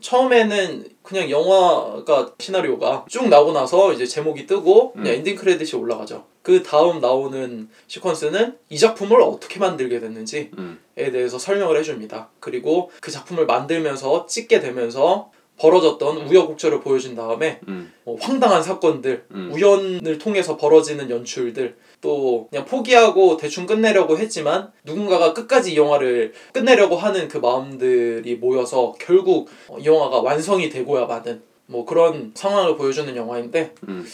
처음에는 0.00 0.84
그냥 1.02 1.30
영화가 1.30 2.34
시나리오가 2.38 3.06
쭉 3.08 3.28
나오고 3.28 3.52
나서 3.52 3.92
이제 3.94 4.04
제목이 4.04 4.46
뜨고 4.46 4.92
그냥 4.92 5.06
음. 5.06 5.12
엔딩 5.12 5.36
크레딧이 5.36 5.80
올라가죠. 5.80 6.26
그 6.42 6.62
다음 6.62 7.00
나오는 7.00 7.70
시퀀스는 7.88 8.58
이 8.68 8.78
작품을 8.78 9.22
어떻게 9.22 9.58
만들게 9.58 9.98
됐는지에 10.00 10.50
음. 10.58 10.78
대해서 10.94 11.38
설명을 11.38 11.78
해줍니다. 11.78 12.28
그리고 12.40 12.90
그 13.00 13.10
작품을 13.10 13.46
만들면서 13.46 14.26
찍게 14.26 14.60
되면서 14.60 15.30
벌어졌던 15.58 16.26
우여곡절을 16.26 16.80
보여준 16.80 17.14
다음에 17.14 17.60
음. 17.68 17.92
뭐 18.04 18.16
황당한 18.20 18.62
사건들, 18.62 19.24
음. 19.30 19.50
우연을 19.52 20.18
통해서 20.18 20.56
벌어지는 20.56 21.10
연출들, 21.10 21.76
또 22.00 22.48
그냥 22.50 22.64
포기하고 22.66 23.36
대충 23.36 23.66
끝내려고 23.66 24.18
했지만 24.18 24.70
누군가가 24.84 25.32
끝까지 25.32 25.72
이 25.72 25.76
영화를 25.76 26.32
끝내려고 26.52 26.96
하는 26.96 27.28
그 27.28 27.38
마음들이 27.38 28.36
모여서 28.36 28.94
결국 29.00 29.48
이 29.80 29.84
영화가 29.84 30.20
완성이 30.20 30.68
되고야 30.68 31.06
마는 31.06 31.42
뭐 31.66 31.84
그런 31.84 32.32
상황을 32.34 32.76
보여주는 32.76 33.14
영화인데 33.16 33.74
음. 33.88 34.06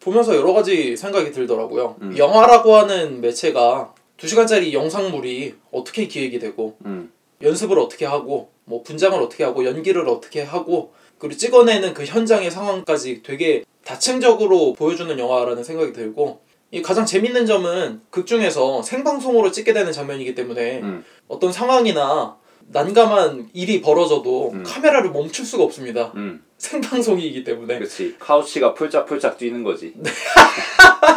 보면서 0.00 0.36
여러 0.36 0.52
가지 0.52 0.96
생각이 0.96 1.32
들더라고요. 1.32 1.96
음. 2.02 2.16
영화라고 2.16 2.76
하는 2.76 3.20
매체가 3.20 3.94
두 4.16 4.28
시간짜리 4.28 4.72
영상물이 4.72 5.54
어떻게 5.72 6.06
기획이 6.06 6.38
되고 6.38 6.76
음. 6.84 7.10
연습을 7.42 7.78
어떻게 7.78 8.06
하고 8.06 8.53
뭐 8.64 8.82
분장을 8.82 9.18
어떻게 9.20 9.44
하고 9.44 9.64
연기를 9.64 10.08
어떻게 10.08 10.42
하고 10.42 10.92
그리고 11.18 11.36
찍어내는 11.36 11.94
그 11.94 12.04
현장의 12.04 12.50
상황까지 12.50 13.22
되게 13.22 13.64
다층적으로 13.84 14.72
보여주는 14.72 15.18
영화라는 15.18 15.62
생각이 15.62 15.92
들고 15.92 16.40
이 16.70 16.82
가장 16.82 17.06
재밌는 17.06 17.46
점은 17.46 18.00
극 18.10 18.26
중에서 18.26 18.82
생방송으로 18.82 19.52
찍게 19.52 19.72
되는 19.72 19.92
장면이기 19.92 20.34
때문에 20.34 20.80
음. 20.80 21.04
어떤 21.28 21.52
상황이나 21.52 22.36
난감한 22.68 23.50
일이 23.52 23.80
벌어져도 23.80 24.50
음. 24.52 24.62
카메라를 24.64 25.10
멈출 25.10 25.44
수가 25.44 25.64
없습니다. 25.64 26.12
음. 26.16 26.42
생방송이기 26.58 27.44
때문에 27.44 27.78
그렇지. 27.78 28.16
카우치가 28.18 28.74
풀짝풀짝 28.74 29.36
뛰는 29.38 29.62
거지. 29.62 29.94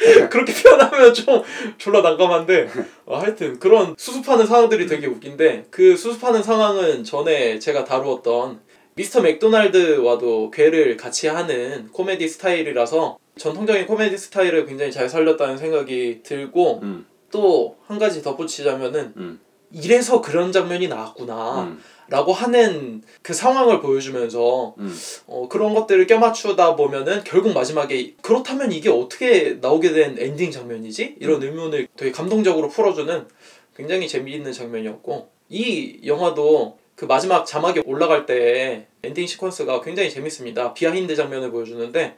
그렇게 0.30 0.52
표현하면 0.52 1.12
좀 1.12 1.42
졸라 1.78 2.00
난감한데 2.00 2.68
어, 3.06 3.18
하여튼 3.18 3.58
그런 3.58 3.94
수습하는 3.98 4.46
상황들이 4.46 4.86
되게 4.86 5.06
웃긴데 5.06 5.66
그 5.70 5.96
수습하는 5.96 6.42
상황은 6.42 7.04
전에 7.04 7.58
제가 7.58 7.84
다루었던 7.84 8.60
미스터 8.94 9.20
맥도날드와도 9.20 10.50
괴를 10.50 10.96
같이 10.96 11.28
하는 11.28 11.88
코미디 11.92 12.28
스타일이라서 12.28 13.18
전통적인 13.36 13.86
코미디 13.86 14.18
스타일을 14.18 14.66
굉장히 14.66 14.90
잘 14.92 15.08
살렸다는 15.08 15.56
생각이 15.56 16.20
들고 16.22 16.80
음. 16.82 17.06
또한 17.30 17.98
가지 17.98 18.22
덧붙이자면은 18.22 19.12
음. 19.16 19.40
이래서 19.72 20.20
그런 20.20 20.50
장면이 20.50 20.88
나왔구나 20.88 21.62
음. 21.62 21.80
라고 22.10 22.32
하는 22.32 23.02
그 23.22 23.32
상황을 23.32 23.80
보여주면서 23.80 24.74
음. 24.78 24.94
어, 25.28 25.48
그런 25.48 25.74
것들을 25.74 26.06
껴맞추다 26.08 26.74
보면은 26.74 27.22
결국 27.24 27.54
마지막에 27.54 28.14
그렇다면 28.20 28.72
이게 28.72 28.90
어떻게 28.90 29.58
나오게 29.60 29.92
된 29.92 30.16
엔딩 30.18 30.50
장면이지? 30.50 31.16
이런 31.20 31.40
의문을 31.42 31.86
되게 31.96 32.10
감동적으로 32.10 32.68
풀어주는 32.68 33.28
굉장히 33.76 34.08
재미있는 34.08 34.52
장면이었고 34.52 35.30
이 35.50 36.00
영화도 36.04 36.78
그 36.96 37.04
마지막 37.04 37.46
자막이 37.46 37.82
올라갈 37.86 38.26
때 38.26 38.88
엔딩 39.04 39.24
시퀀스가 39.24 39.82
굉장히 39.82 40.10
재밌습니다. 40.10 40.74
behind 40.74 41.14
장면을 41.14 41.50
보여주는데 41.52 42.16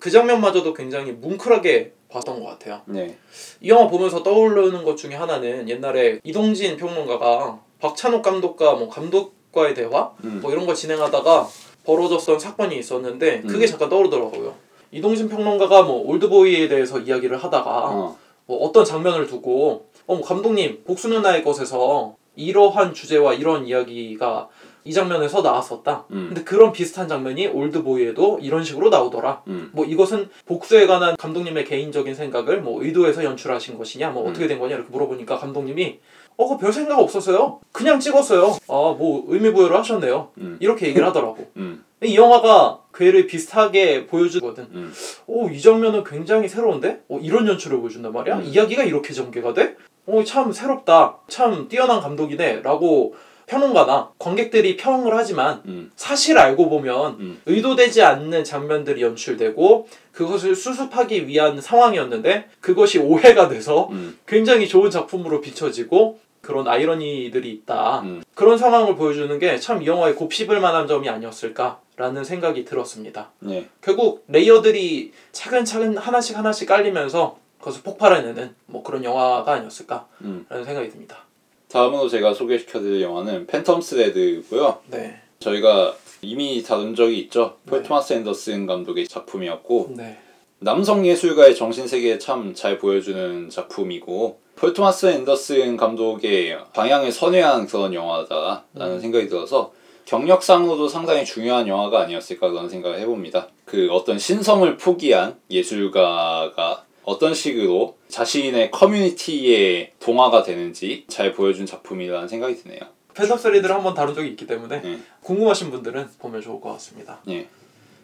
그 0.00 0.10
장면마저도 0.10 0.72
굉장히 0.74 1.12
뭉클하게 1.12 1.92
봤던 2.08 2.42
것 2.42 2.46
같아요. 2.48 2.82
네. 2.86 3.16
이 3.60 3.68
영화 3.68 3.88
보면서 3.88 4.22
떠오르는 4.22 4.84
것 4.84 4.96
중에 4.96 5.14
하나는 5.14 5.68
옛날에 5.68 6.20
이동진 6.24 6.76
평론가가 6.76 7.63
박찬욱 7.84 8.22
감독과 8.22 8.76
뭐 8.76 8.88
감독과의 8.88 9.74
대화 9.74 10.10
음. 10.24 10.38
뭐 10.40 10.50
이런 10.50 10.64
거 10.64 10.72
진행하다가 10.72 11.46
벌어졌던 11.84 12.38
사건이 12.38 12.78
있었는데 12.78 13.42
그게 13.42 13.66
음. 13.66 13.68
잠깐 13.68 13.90
떠오르더라고요. 13.90 14.54
이동진 14.90 15.28
평론가가 15.28 15.82
뭐 15.82 16.00
올드보이에 16.08 16.68
대해서 16.68 16.98
이야기를 16.98 17.36
하다가 17.36 17.70
어. 17.90 18.18
뭐 18.46 18.58
어떤 18.66 18.86
장면을 18.86 19.26
두고 19.26 19.86
어, 20.06 20.14
뭐 20.14 20.22
감독님 20.22 20.84
복수 20.84 21.08
누나의 21.08 21.44
것에서 21.44 22.16
이러한 22.36 22.94
주제와 22.94 23.34
이런 23.34 23.66
이야기가 23.66 24.48
이 24.84 24.92
장면에서 24.92 25.42
나왔었다. 25.42 26.04
음. 26.10 26.26
근데 26.28 26.44
그런 26.44 26.72
비슷한 26.72 27.08
장면이 27.08 27.48
올드보이에도 27.48 28.38
이런 28.40 28.64
식으로 28.64 28.90
나오더라. 28.90 29.42
음. 29.48 29.70
뭐 29.72 29.84
이것은 29.84 30.28
복수에 30.46 30.86
관한 30.86 31.16
감독님의 31.16 31.64
개인적인 31.64 32.14
생각을 32.14 32.60
뭐 32.60 32.82
의도해서 32.82 33.24
연출하신 33.24 33.78
것이냐, 33.78 34.10
뭐 34.10 34.24
음. 34.24 34.30
어떻게 34.30 34.46
된 34.46 34.58
거냐 34.58 34.74
이렇게 34.74 34.90
물어보니까 34.90 35.38
감독님이 35.38 36.00
어, 36.36 36.44
그거 36.48 36.58
별 36.58 36.72
생각 36.72 36.98
없었어요. 36.98 37.60
그냥 37.72 38.00
찍었어요. 38.00 38.56
아, 38.68 38.94
뭐 38.98 39.24
의미 39.28 39.52
부여를 39.52 39.76
하셨네요. 39.78 40.30
음. 40.38 40.56
이렇게 40.60 40.86
얘기를 40.88 41.06
하더라고. 41.06 41.46
음. 41.56 41.84
이 42.02 42.16
영화가 42.16 42.80
괴를 42.94 43.26
비슷하게 43.26 44.06
보여주거든. 44.06 44.64
음. 44.72 44.92
오, 45.26 45.48
이 45.48 45.60
장면은 45.60 46.04
굉장히 46.04 46.48
새로운데? 46.48 47.02
어, 47.08 47.18
이런 47.22 47.46
연출을 47.46 47.80
보여준단 47.80 48.12
말이야? 48.12 48.38
음. 48.38 48.42
이야기가 48.44 48.82
이렇게 48.84 49.12
전개가 49.12 49.54
돼? 49.54 49.76
어, 50.06 50.22
참 50.24 50.52
새롭다. 50.52 51.18
참 51.28 51.68
뛰어난 51.68 52.00
감독이네. 52.00 52.62
라고 52.62 53.14
평론가나 53.46 54.10
관객들이 54.18 54.76
평을 54.76 55.14
하지만 55.14 55.62
음. 55.66 55.90
사실 55.96 56.38
알고 56.38 56.68
보면 56.68 57.16
음. 57.20 57.40
의도되지 57.46 58.02
않는 58.02 58.44
장면들이 58.44 59.02
연출되고 59.02 59.86
그것을 60.12 60.54
수습하기 60.54 61.26
위한 61.26 61.60
상황이었는데 61.60 62.48
그것이 62.60 62.98
오해가 62.98 63.48
돼서 63.48 63.88
음. 63.90 64.18
굉장히 64.26 64.66
좋은 64.68 64.90
작품으로 64.90 65.40
비춰지고 65.40 66.18
그런 66.44 66.68
아이러니들이 66.68 67.50
있다. 67.50 68.00
음. 68.02 68.22
그런 68.34 68.58
상황을 68.58 68.94
보여주는 68.96 69.36
게 69.38 69.58
참 69.58 69.82
이 69.82 69.86
영화에 69.86 70.12
곱씹을 70.14 70.60
만한 70.60 70.86
점이 70.86 71.08
아니었을까라는 71.08 72.22
생각이 72.24 72.64
들었습니다. 72.64 73.30
네. 73.40 73.68
결국 73.80 74.24
레이어들이 74.28 75.12
차근차근 75.32 75.96
하나씩 75.96 76.36
하나씩 76.38 76.68
깔리면서 76.68 77.38
그것을 77.58 77.82
폭발해내는 77.82 78.54
뭐 78.66 78.82
그런 78.82 79.02
영화가 79.02 79.50
아니었을까라는 79.52 80.06
음. 80.22 80.46
생각이 80.50 80.90
듭니다. 80.90 81.24
다음으로 81.68 82.08
제가 82.08 82.34
소개시켜드릴 82.34 83.00
영화는 83.02 83.46
팬텀 83.46 83.82
스레드고요. 83.82 84.80
네. 84.88 85.20
저희가 85.40 85.94
이미 86.22 86.62
다룬 86.62 86.94
적이 86.94 87.18
있죠. 87.20 87.56
폴 87.66 87.82
네. 87.82 87.88
토마스 87.88 88.12
앤더슨 88.12 88.66
감독의 88.66 89.08
작품이었고 89.08 89.94
네. 89.96 90.18
남성 90.60 91.04
예술가의 91.06 91.54
정신 91.56 91.88
세계 91.88 92.18
참 92.18 92.48
잘 92.48 92.78
보여주는 92.78 93.50
작품이고 93.50 94.38
폴 94.56 94.72
토마스 94.72 95.06
앤더슨 95.06 95.76
감독의 95.76 96.58
방향을 96.72 97.10
선회한 97.12 97.66
그런 97.66 97.92
영화다라는 97.92 98.62
음. 98.76 99.00
생각이 99.00 99.28
들어서 99.28 99.72
경력상으로도 100.04 100.88
상당히 100.88 101.24
중요한 101.24 101.66
영화가 101.66 102.02
아니었을까 102.02 102.50
그런 102.50 102.68
생각을 102.68 103.00
해봅니다. 103.00 103.48
그 103.64 103.88
어떤 103.90 104.18
신성을 104.18 104.76
포기한 104.76 105.38
예술가가 105.50 106.84
어떤 107.04 107.34
식으로 107.34 107.96
자신의 108.08 108.70
커뮤니티에 108.70 109.92
동화가 110.00 110.42
되는지 110.42 111.04
잘 111.08 111.32
보여준 111.32 111.66
작품이라는 111.66 112.28
생각이 112.28 112.56
드네요. 112.56 112.80
팬텀 113.14 113.38
스레드를 113.38 113.74
한번 113.74 113.94
다룬 113.94 114.14
적이 114.14 114.30
있기 114.30 114.46
때문에 114.46 114.80
네. 114.80 114.98
궁금하신 115.22 115.70
분들은 115.70 116.08
보면 116.18 116.40
좋을 116.40 116.60
것 116.60 116.72
같습니다. 116.72 117.20
예. 117.28 117.46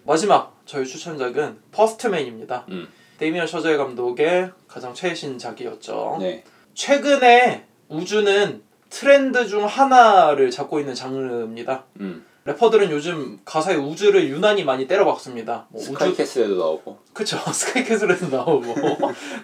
마지막 0.04 0.56
저희 0.66 0.86
추천작은 0.86 1.58
퍼스트맨입니다. 1.72 2.66
음. 2.70 2.88
데이미언 3.20 3.46
셔젤 3.46 3.76
감독의 3.76 4.50
가장 4.66 4.94
최신작이었죠. 4.94 6.16
네. 6.20 6.42
최근에 6.72 7.66
우주는 7.90 8.62
트렌드 8.88 9.46
중 9.46 9.66
하나를 9.66 10.50
잡고 10.50 10.80
있는 10.80 10.94
장르입니다. 10.94 11.84
음. 12.00 12.24
래퍼들은 12.46 12.90
요즘 12.90 13.38
가사에 13.44 13.74
우주를 13.76 14.30
유난히 14.30 14.64
많이 14.64 14.86
때려박습니다. 14.86 15.66
뭐 15.68 15.82
우주 15.82 15.90
스카이캐슬에도 15.90 16.56
나오고. 16.56 16.98
그쵸 17.12 17.36
스카이캐슬에도 17.52 18.34
나오고 18.34 18.74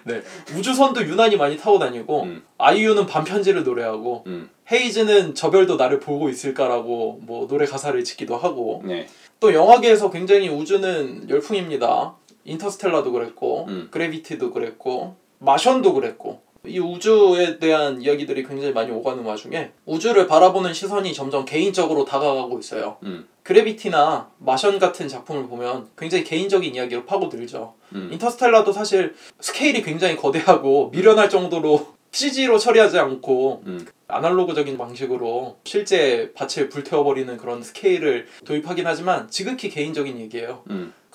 네 0.05 0.23
우주선도 0.57 1.03
유난히 1.03 1.37
많이 1.37 1.55
타고 1.55 1.77
다니고 1.77 2.23
음. 2.23 2.43
아이유는 2.57 3.05
밤편지를 3.05 3.63
노래하고 3.63 4.23
음. 4.25 4.49
헤이즈는 4.71 5.35
저별도 5.35 5.75
나를 5.75 5.99
보고 5.99 6.29
있을까라고 6.29 7.19
뭐 7.21 7.47
노래 7.47 7.67
가사를 7.67 8.03
짓기도 8.03 8.37
하고 8.37 8.81
네. 8.83 9.07
또 9.39 9.53
영화계에서 9.53 10.09
굉장히 10.09 10.49
우주는 10.49 11.29
열풍입니다. 11.29 12.15
인터스텔라도 12.47 13.11
그랬고 13.11 13.65
음. 13.69 13.87
그래비티도 13.91 14.51
그랬고 14.51 15.15
마션도 15.39 15.93
그랬고 15.93 16.41
이 16.65 16.79
우주에 16.79 17.59
대한 17.59 18.01
이야기들이 18.01 18.43
굉장히 18.45 18.73
많이 18.73 18.91
오가는 18.91 19.23
와중에 19.23 19.71
우주를 19.85 20.27
바라보는 20.27 20.73
시선이 20.73 21.13
점점 21.13 21.45
개인적으로 21.45 22.03
다가가고 22.05 22.59
있어요. 22.59 22.97
음. 23.03 23.27
그래비티나 23.43 24.29
마션 24.39 24.79
같은 24.79 25.07
작품을 25.07 25.47
보면 25.47 25.89
굉장히 25.97 26.23
개인적인 26.23 26.75
이야기로 26.75 27.05
파고들죠. 27.05 27.75
음. 27.93 28.09
인터스텔라도 28.11 28.73
사실 28.73 29.15
스케일이 29.39 29.81
굉장히 29.81 30.17
거대하고 30.17 30.89
미련할 30.89 31.29
정도로 31.29 31.95
CG로 32.11 32.57
처리하지 32.57 32.99
않고 32.99 33.63
음. 33.67 33.85
아날로그적인 34.07 34.77
방식으로 34.77 35.57
실제 35.65 36.31
밭을 36.33 36.69
불태워버리는 36.69 37.37
그런 37.37 37.61
스케일을 37.61 38.27
도입하긴 38.45 38.87
하지만 38.87 39.29
지극히 39.29 39.69
개인적인 39.69 40.17
얘기예요. 40.19 40.63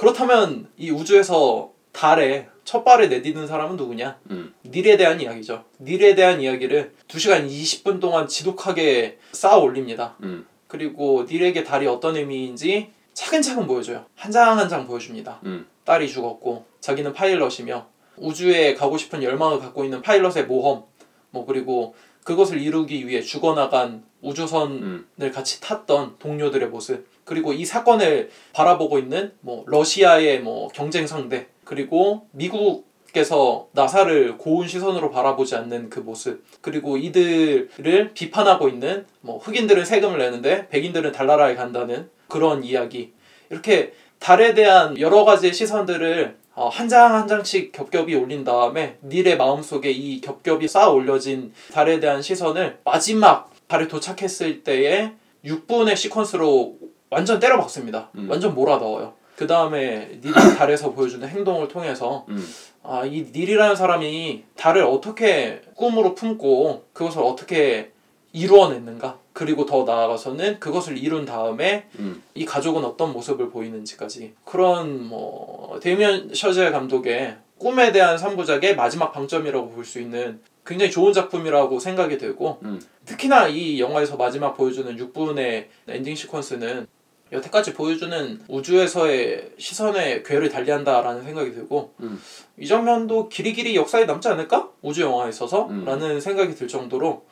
음. 0.03 0.05
그렇다면 0.05 0.69
이 0.77 0.91
우주에서 0.91 1.71
달에 1.93 2.49
첫 2.65 2.85
발을 2.85 3.09
내디는 3.09 3.47
사람은 3.47 3.77
누구냐? 3.77 4.19
음. 4.31 4.53
닐에 4.67 4.97
대한 4.97 5.21
이야기죠. 5.21 5.65
닐에 5.81 6.15
대한 6.15 6.41
이야기를 6.41 6.93
2시간 7.09 7.49
20분 7.49 8.01
동안 8.01 8.27
지독하게 8.27 9.19
쌓아 9.33 9.57
올립니다. 9.59 10.17
음. 10.23 10.47
그리고 10.69 11.27
닐에게 11.29 11.65
달이 11.65 11.87
어떤 11.87 12.17
의미인지 12.17 12.91
차근차근 13.15 13.67
보여줘요. 13.67 14.07
한 14.17 14.33
장 14.33 14.59
한장 14.59 14.87
보여줍니다. 14.87 15.41
음. 15.45 15.67
딸이 15.85 16.09
죽었고 16.09 16.65
자기는 16.81 17.13
파일럿이며 17.13 17.87
우주에 18.17 18.75
가고 18.75 18.97
싶은 18.99 19.23
열망을 19.23 19.59
갖고 19.59 19.85
있는 19.85 20.01
파일럿의 20.03 20.47
모험 20.47 20.85
뭐 21.31 21.47
그리고 21.47 21.95
그것을 22.25 22.61
이루기 22.61 23.07
위해 23.07 23.21
죽어나간 23.21 24.05
우주선을 24.23 24.83
음. 24.83 25.33
같이 25.35 25.61
탔던 25.61 26.17
동료들의 26.21 26.69
모습 26.69 27.07
그리고 27.25 27.53
이 27.53 27.65
사건을 27.65 28.31
바라보고 28.53 28.99
있는 28.99 29.33
뭐 29.41 29.65
러시아의 29.67 30.41
뭐 30.41 30.69
경쟁 30.69 31.07
상대 31.07 31.47
그리고 31.65 32.27
미국께서 32.33 33.69
나사를 33.73 34.39
고운 34.39 34.67
시선으로 34.67 35.11
바라보지 35.11 35.55
않는 35.57 35.91
그 35.91 36.01
모습 36.01 36.45
그리고 36.61 36.97
이들을 36.97 38.11
비판하고 38.15 38.69
있는 38.69 39.07
뭐 39.21 39.39
흑인들은 39.39 39.85
세금을 39.85 40.19
내는데 40.19 40.69
백인들은 40.69 41.13
달나라에 41.13 41.55
간다는 41.55 42.11
그런 42.29 42.65
이야기. 42.65 43.13
이렇게 43.51 43.93
달에 44.19 44.55
대한 44.55 44.99
여러 44.99 45.25
가지 45.25 45.53
시선들을 45.53 46.37
어, 46.55 46.69
한장한 46.69 47.29
장씩 47.29 47.73
겹겹이 47.73 48.15
올린 48.15 48.45
다음에 48.45 48.97
닐의 49.03 49.37
마음속에 49.37 49.91
이 49.91 50.21
겹겹이 50.21 50.69
쌓아 50.69 50.91
올려진 50.91 51.53
달에 51.73 51.99
대한 51.99 52.21
시선을 52.21 52.79
마지막 52.85 53.51
달에 53.69 53.89
도착했을 53.89 54.63
때의 54.63 55.13
6분의 55.45 55.95
시퀀스로 55.95 56.77
완전 57.13 57.39
때려 57.39 57.59
박습니다. 57.59 58.09
음. 58.15 58.27
완전 58.29 58.55
몰아넣어요. 58.55 59.13
그 59.37 59.47
다음에 59.47 60.19
닐이 60.23 60.33
달에서 60.57 60.93
보여주는 60.93 61.27
행동을 61.29 61.69
통해서 61.69 62.25
음. 62.31 62.43
아, 62.83 63.05
이 63.05 63.27
닐이라는 63.33 63.77
사람이 63.77 64.45
달을 64.57 64.83
어떻게 64.83 65.61
꿈으로 65.77 66.15
품고 66.15 66.87
그것을 66.95 67.21
어떻게 67.23 67.93
이루어냈는가 68.33 69.19
그리고 69.35 69.67
더 69.67 69.85
나아가서는 69.85 70.59
그것을 70.59 70.97
이룬 70.97 71.27
다음에 71.27 71.87
음. 71.99 72.23
이 72.35 72.47
가족은 72.47 72.83
어떤 72.83 73.13
모습을 73.13 73.51
보이는지까지 73.51 74.33
그런 74.47 75.07
뭐 75.07 75.79
데미안 75.83 76.31
셔젤 76.35 76.71
감독의 76.71 77.37
꿈에 77.59 77.93
대한 77.93 78.17
3부작의 78.17 78.75
마지막 78.75 79.13
방점이라고 79.13 79.69
볼 79.71 79.85
수 79.85 80.01
있는 80.01 80.41
굉장히 80.65 80.91
좋은 80.91 81.13
작품이라고 81.13 81.79
생각이 81.79 82.17
되고 82.17 82.59
음. 82.63 82.81
특히나 83.05 83.49
이 83.49 83.81
영화에서 83.81 84.17
마지막 84.17 84.57
보여주는 84.57 84.97
6분의 84.97 85.67
엔딩 85.89 86.15
시퀀스는 86.15 86.87
여태까지 87.33 87.73
보여주는 87.73 88.41
우주에서의 88.47 89.53
시선의 89.59 90.23
궤를 90.23 90.51
달리한다라는 90.51 91.25
생각이 91.25 91.53
들고 91.53 91.95
음. 92.01 92.21
이 92.59 92.67
장면도 92.67 93.31
길이길이 93.31 93.75
역사에 93.75 94.05
남지 94.05 94.29
않을까? 94.29 94.71
우주 94.83 95.01
영화에 95.01 95.31
있어서? 95.31 95.67
음. 95.69 95.85
라는 95.85 96.21
생각이 96.21 96.55
들 96.55 96.69
정도로 96.69 97.27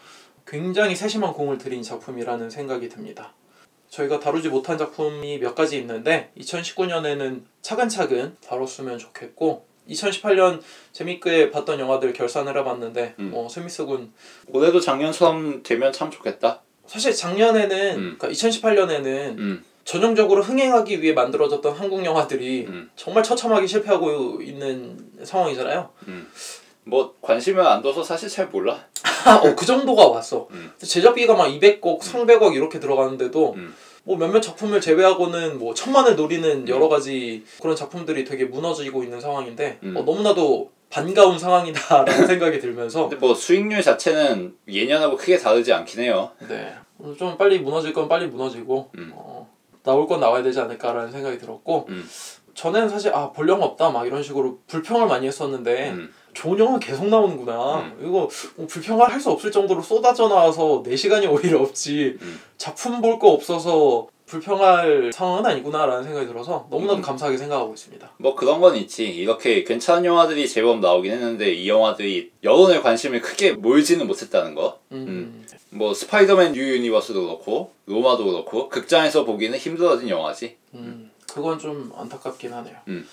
굉장히 0.46 0.96
세심한 0.96 1.32
공을 1.32 1.58
들인 1.58 1.82
작품이라는 1.82 2.48
생각이 2.48 2.88
듭니다. 2.88 3.34
저희가 3.90 4.20
다루지 4.20 4.48
못한 4.48 4.78
작품이 4.78 5.38
몇 5.38 5.54
가지 5.54 5.76
있는데 5.78 6.32
2019년에는 6.38 7.42
차근차근 7.60 8.36
다뤘으면 8.46 8.98
좋겠고 8.98 9.66
2018년 9.88 10.60
재밌게 10.92 11.50
봤던 11.50 11.80
영화들 11.80 12.12
결산을 12.12 12.56
해봤는데 12.58 13.16
음. 13.18 13.30
뭐 13.30 13.48
스미스 13.48 13.84
군 13.84 14.12
올해도 14.48 14.80
작년처럼 14.80 15.62
되면 15.62 15.92
참 15.92 16.10
좋겠다. 16.10 16.62
사실 16.86 17.14
작년에는 17.14 17.98
음. 17.98 18.16
그러니까 18.18 18.28
2018년에는 18.28 19.38
음. 19.38 19.64
전형적으로 19.84 20.42
흥행하기 20.42 21.02
위해 21.02 21.12
만들어졌던 21.12 21.74
한국 21.74 22.04
영화들이 22.04 22.66
음. 22.68 22.90
정말 22.96 23.22
처참하게 23.22 23.66
실패하고 23.66 24.40
있는 24.42 24.98
상황이잖아요. 25.24 25.90
뭐 26.84 27.14
관심을 27.20 27.66
안 27.66 27.82
둬서 27.82 28.02
사실 28.02 28.28
잘 28.28 28.48
몰라. 28.48 28.86
어, 29.26 29.54
그 29.54 29.66
정도가 29.66 30.08
왔어. 30.08 30.48
음. 30.50 30.72
제작비가 30.78 31.34
막 31.34 31.46
200억, 31.46 32.00
300억 32.00 32.54
이렇게 32.54 32.80
들어가는데도 32.80 33.54
음. 33.54 33.74
뭐 34.04 34.16
몇몇 34.16 34.40
작품을 34.40 34.80
제외하고는 34.80 35.58
뭐 35.58 35.74
천만을 35.74 36.16
노리는 36.16 36.66
여러 36.68 36.88
가지 36.88 37.44
그런 37.60 37.76
작품들이 37.76 38.24
되게 38.24 38.44
무너지고 38.46 39.02
있는 39.02 39.20
상황인데 39.20 39.78
음. 39.82 39.96
어, 39.96 40.02
너무나도 40.02 40.70
반가운 40.88 41.38
상황이다라는 41.38 42.26
생각이 42.26 42.58
들면서 42.58 43.08
근데 43.08 43.16
뭐 43.16 43.34
수익률 43.34 43.82
자체는 43.82 44.56
예년하고 44.68 45.16
크게 45.16 45.38
다르지 45.38 45.72
않긴 45.72 46.00
해요. 46.00 46.30
네. 46.48 46.74
오늘 46.98 47.16
좀 47.16 47.38
빨리 47.38 47.58
무너질 47.58 47.92
건 47.92 48.08
빨리 48.08 48.26
무너지고 48.26 48.90
음. 48.96 49.12
어, 49.14 49.29
나올 49.82 50.06
건 50.06 50.20
나와야 50.20 50.42
되지 50.42 50.60
않을까라는 50.60 51.10
생각이 51.12 51.38
들었고 51.38 51.86
음. 51.88 52.08
전에는 52.54 52.88
사실 52.88 53.12
아 53.14 53.23
볼 53.23 53.48
영화 53.48 53.66
없다 53.66 53.90
막 53.90 54.06
이런 54.06 54.22
식으로 54.22 54.58
불평을 54.66 55.06
많이 55.06 55.26
했었는데 55.26 55.90
음. 55.90 56.12
좋은 56.32 56.58
영화 56.58 56.78
계속 56.78 57.06
나오는구나 57.06 57.92
이거 58.00 58.28
뭐 58.56 58.66
불평을 58.68 59.10
할 59.10 59.20
수 59.20 59.30
없을 59.30 59.50
정도로 59.50 59.82
쏟아져 59.82 60.28
나와서 60.28 60.82
내 60.84 60.94
시간이 60.96 61.26
오히려 61.26 61.60
없지 61.60 62.18
음. 62.20 62.40
작품 62.56 63.00
볼 63.00 63.18
거 63.18 63.30
없어서 63.30 64.08
불평할 64.26 65.10
상황은 65.12 65.44
아니구나라는 65.44 66.04
생각이 66.04 66.26
들어서 66.28 66.68
너무나도 66.70 66.98
음. 66.98 67.02
감사하게 67.02 67.36
생각하고 67.36 67.74
있습니다. 67.74 68.12
뭐 68.18 68.36
그런 68.36 68.60
건 68.60 68.76
있지. 68.76 69.04
이렇게 69.08 69.64
괜찮은 69.64 70.04
영화들이 70.04 70.48
제법 70.48 70.78
나오긴 70.78 71.10
했는데 71.10 71.52
이 71.52 71.68
영화들이 71.68 72.30
여론의 72.44 72.80
관심을 72.80 73.20
크게 73.22 73.54
몰지는 73.54 74.06
못했다는 74.06 74.54
거. 74.54 74.78
음. 74.92 75.44
뭐 75.70 75.92
스파이더맨 75.92 76.52
뉴 76.52 76.62
유니버스도 76.62 77.22
그렇고 77.22 77.72
로마도 77.86 78.24
그렇고 78.26 78.68
극장에서 78.68 79.24
보기는 79.24 79.58
힘들어진 79.58 80.08
영화지. 80.08 80.56
음, 80.74 81.09
그건 81.34 81.58
좀 81.58 81.92
안타깝긴 81.96 82.52
하네요. 82.52 82.76
음. 82.88 83.06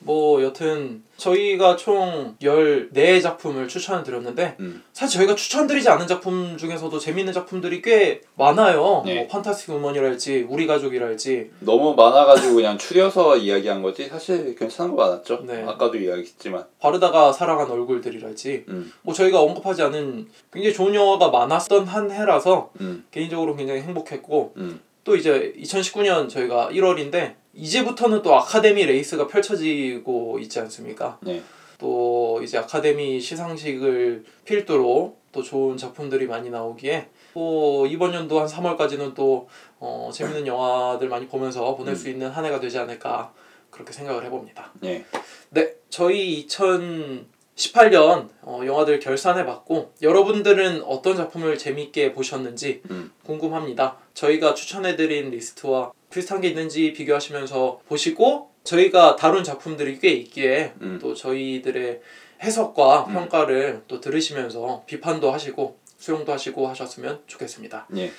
뭐 0.00 0.42
여튼 0.42 1.02
저희가 1.16 1.76
총 1.76 2.36
14 2.42 3.20
작품을 3.22 3.68
추천을 3.68 4.02
드렸는데 4.02 4.56
음. 4.60 4.82
사실 4.92 5.18
저희가 5.18 5.34
추천드리지 5.34 5.88
않은 5.88 6.06
작품 6.06 6.58
중에서도 6.58 6.98
재밌는 6.98 7.32
작품들이 7.32 7.80
꽤 7.80 8.20
많아요. 8.36 9.02
네. 9.06 9.14
뭐 9.14 9.28
판타스틱 9.28 9.74
우먼이랄지 9.74 10.46
우리 10.48 10.66
가족이랄지 10.66 11.52
너무 11.60 11.94
많아가지고 11.94 12.56
그냥 12.56 12.76
추려서 12.76 13.36
이야기한 13.38 13.80
거지. 13.82 14.06
사실 14.08 14.54
괜찮은 14.54 14.94
거 14.94 15.06
많았죠. 15.06 15.44
네. 15.46 15.64
아까도 15.66 15.96
이야기했지만. 15.96 16.66
바르다가 16.80 17.32
사랑한 17.32 17.70
얼굴들이랄지 17.70 18.66
음. 18.68 18.92
뭐 19.02 19.14
저희가 19.14 19.40
언급하지 19.40 19.82
않은 19.82 20.28
굉장히 20.52 20.74
좋은 20.74 20.94
영화가 20.94 21.30
많았던 21.30 21.86
한 21.86 22.10
해라서 22.10 22.70
음. 22.80 23.04
개인적으로 23.10 23.56
굉장히 23.56 23.80
행복했고 23.80 24.52
음. 24.58 24.80
또 25.04 25.16
이제 25.16 25.54
2019년 25.58 26.28
저희가 26.28 26.68
1월인데 26.72 27.34
이제부터는 27.54 28.22
또 28.22 28.34
아카데미 28.34 28.84
레이스가 28.86 29.26
펼쳐지고 29.26 30.38
있지 30.40 30.60
않습니까? 30.60 31.18
네. 31.22 31.42
또 31.78 32.40
이제 32.42 32.58
아카데미 32.58 33.20
시상식을 33.20 34.24
필두로 34.44 35.16
또 35.32 35.42
좋은 35.42 35.76
작품들이 35.76 36.26
많이 36.26 36.48
나오기에 36.50 37.08
또 37.34 37.86
이번 37.86 38.14
연도 38.14 38.40
한 38.40 38.46
3월까지는 38.46 39.14
또 39.14 39.48
어, 39.80 40.10
재밌는 40.12 40.46
영화들 40.46 41.08
많이 41.08 41.26
보면서 41.26 41.74
보낼 41.74 41.96
수 41.96 42.08
있는 42.08 42.30
한 42.30 42.44
해가 42.44 42.60
되지 42.60 42.78
않을까 42.78 43.32
그렇게 43.70 43.92
생각을 43.92 44.24
해봅니다. 44.24 44.72
네. 44.80 45.04
네, 45.50 45.74
저희 45.90 46.46
2018년 46.46 48.28
어, 48.42 48.60
영화들 48.64 49.00
결산해봤고 49.00 49.94
여러분들은 50.00 50.84
어떤 50.84 51.16
작품을 51.16 51.58
재밌게 51.58 52.12
보셨는지 52.12 52.82
음. 52.90 53.12
궁금합니다. 53.24 53.98
저희가 54.14 54.54
추천해드린 54.54 55.30
리스트와 55.30 55.92
비슷한 56.14 56.40
게 56.40 56.48
있는지 56.48 56.92
비교하시면서 56.92 57.80
보시고 57.88 58.50
저희가 58.62 59.16
다룬 59.16 59.42
작품들이 59.42 59.98
꽤 59.98 60.10
있기에 60.10 60.72
음. 60.80 60.98
또 61.02 61.12
저희들의 61.12 62.00
해석과 62.40 63.06
음. 63.06 63.12
평가를 63.12 63.82
또 63.88 64.00
들으시면서 64.00 64.84
비판도 64.86 65.32
하시고 65.32 65.78
수용도 65.98 66.32
하시고 66.32 66.68
하셨으면 66.68 67.22
좋겠습니다. 67.26 67.88
예. 67.96 68.12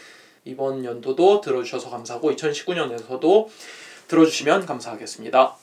이번 0.44 0.84
연도도 0.84 1.42
들어주셔서 1.42 1.90
감사하고 1.90 2.32
2019년에서도 2.32 3.48
들어주시면 4.08 4.66
감사하겠습니다. 4.66 5.56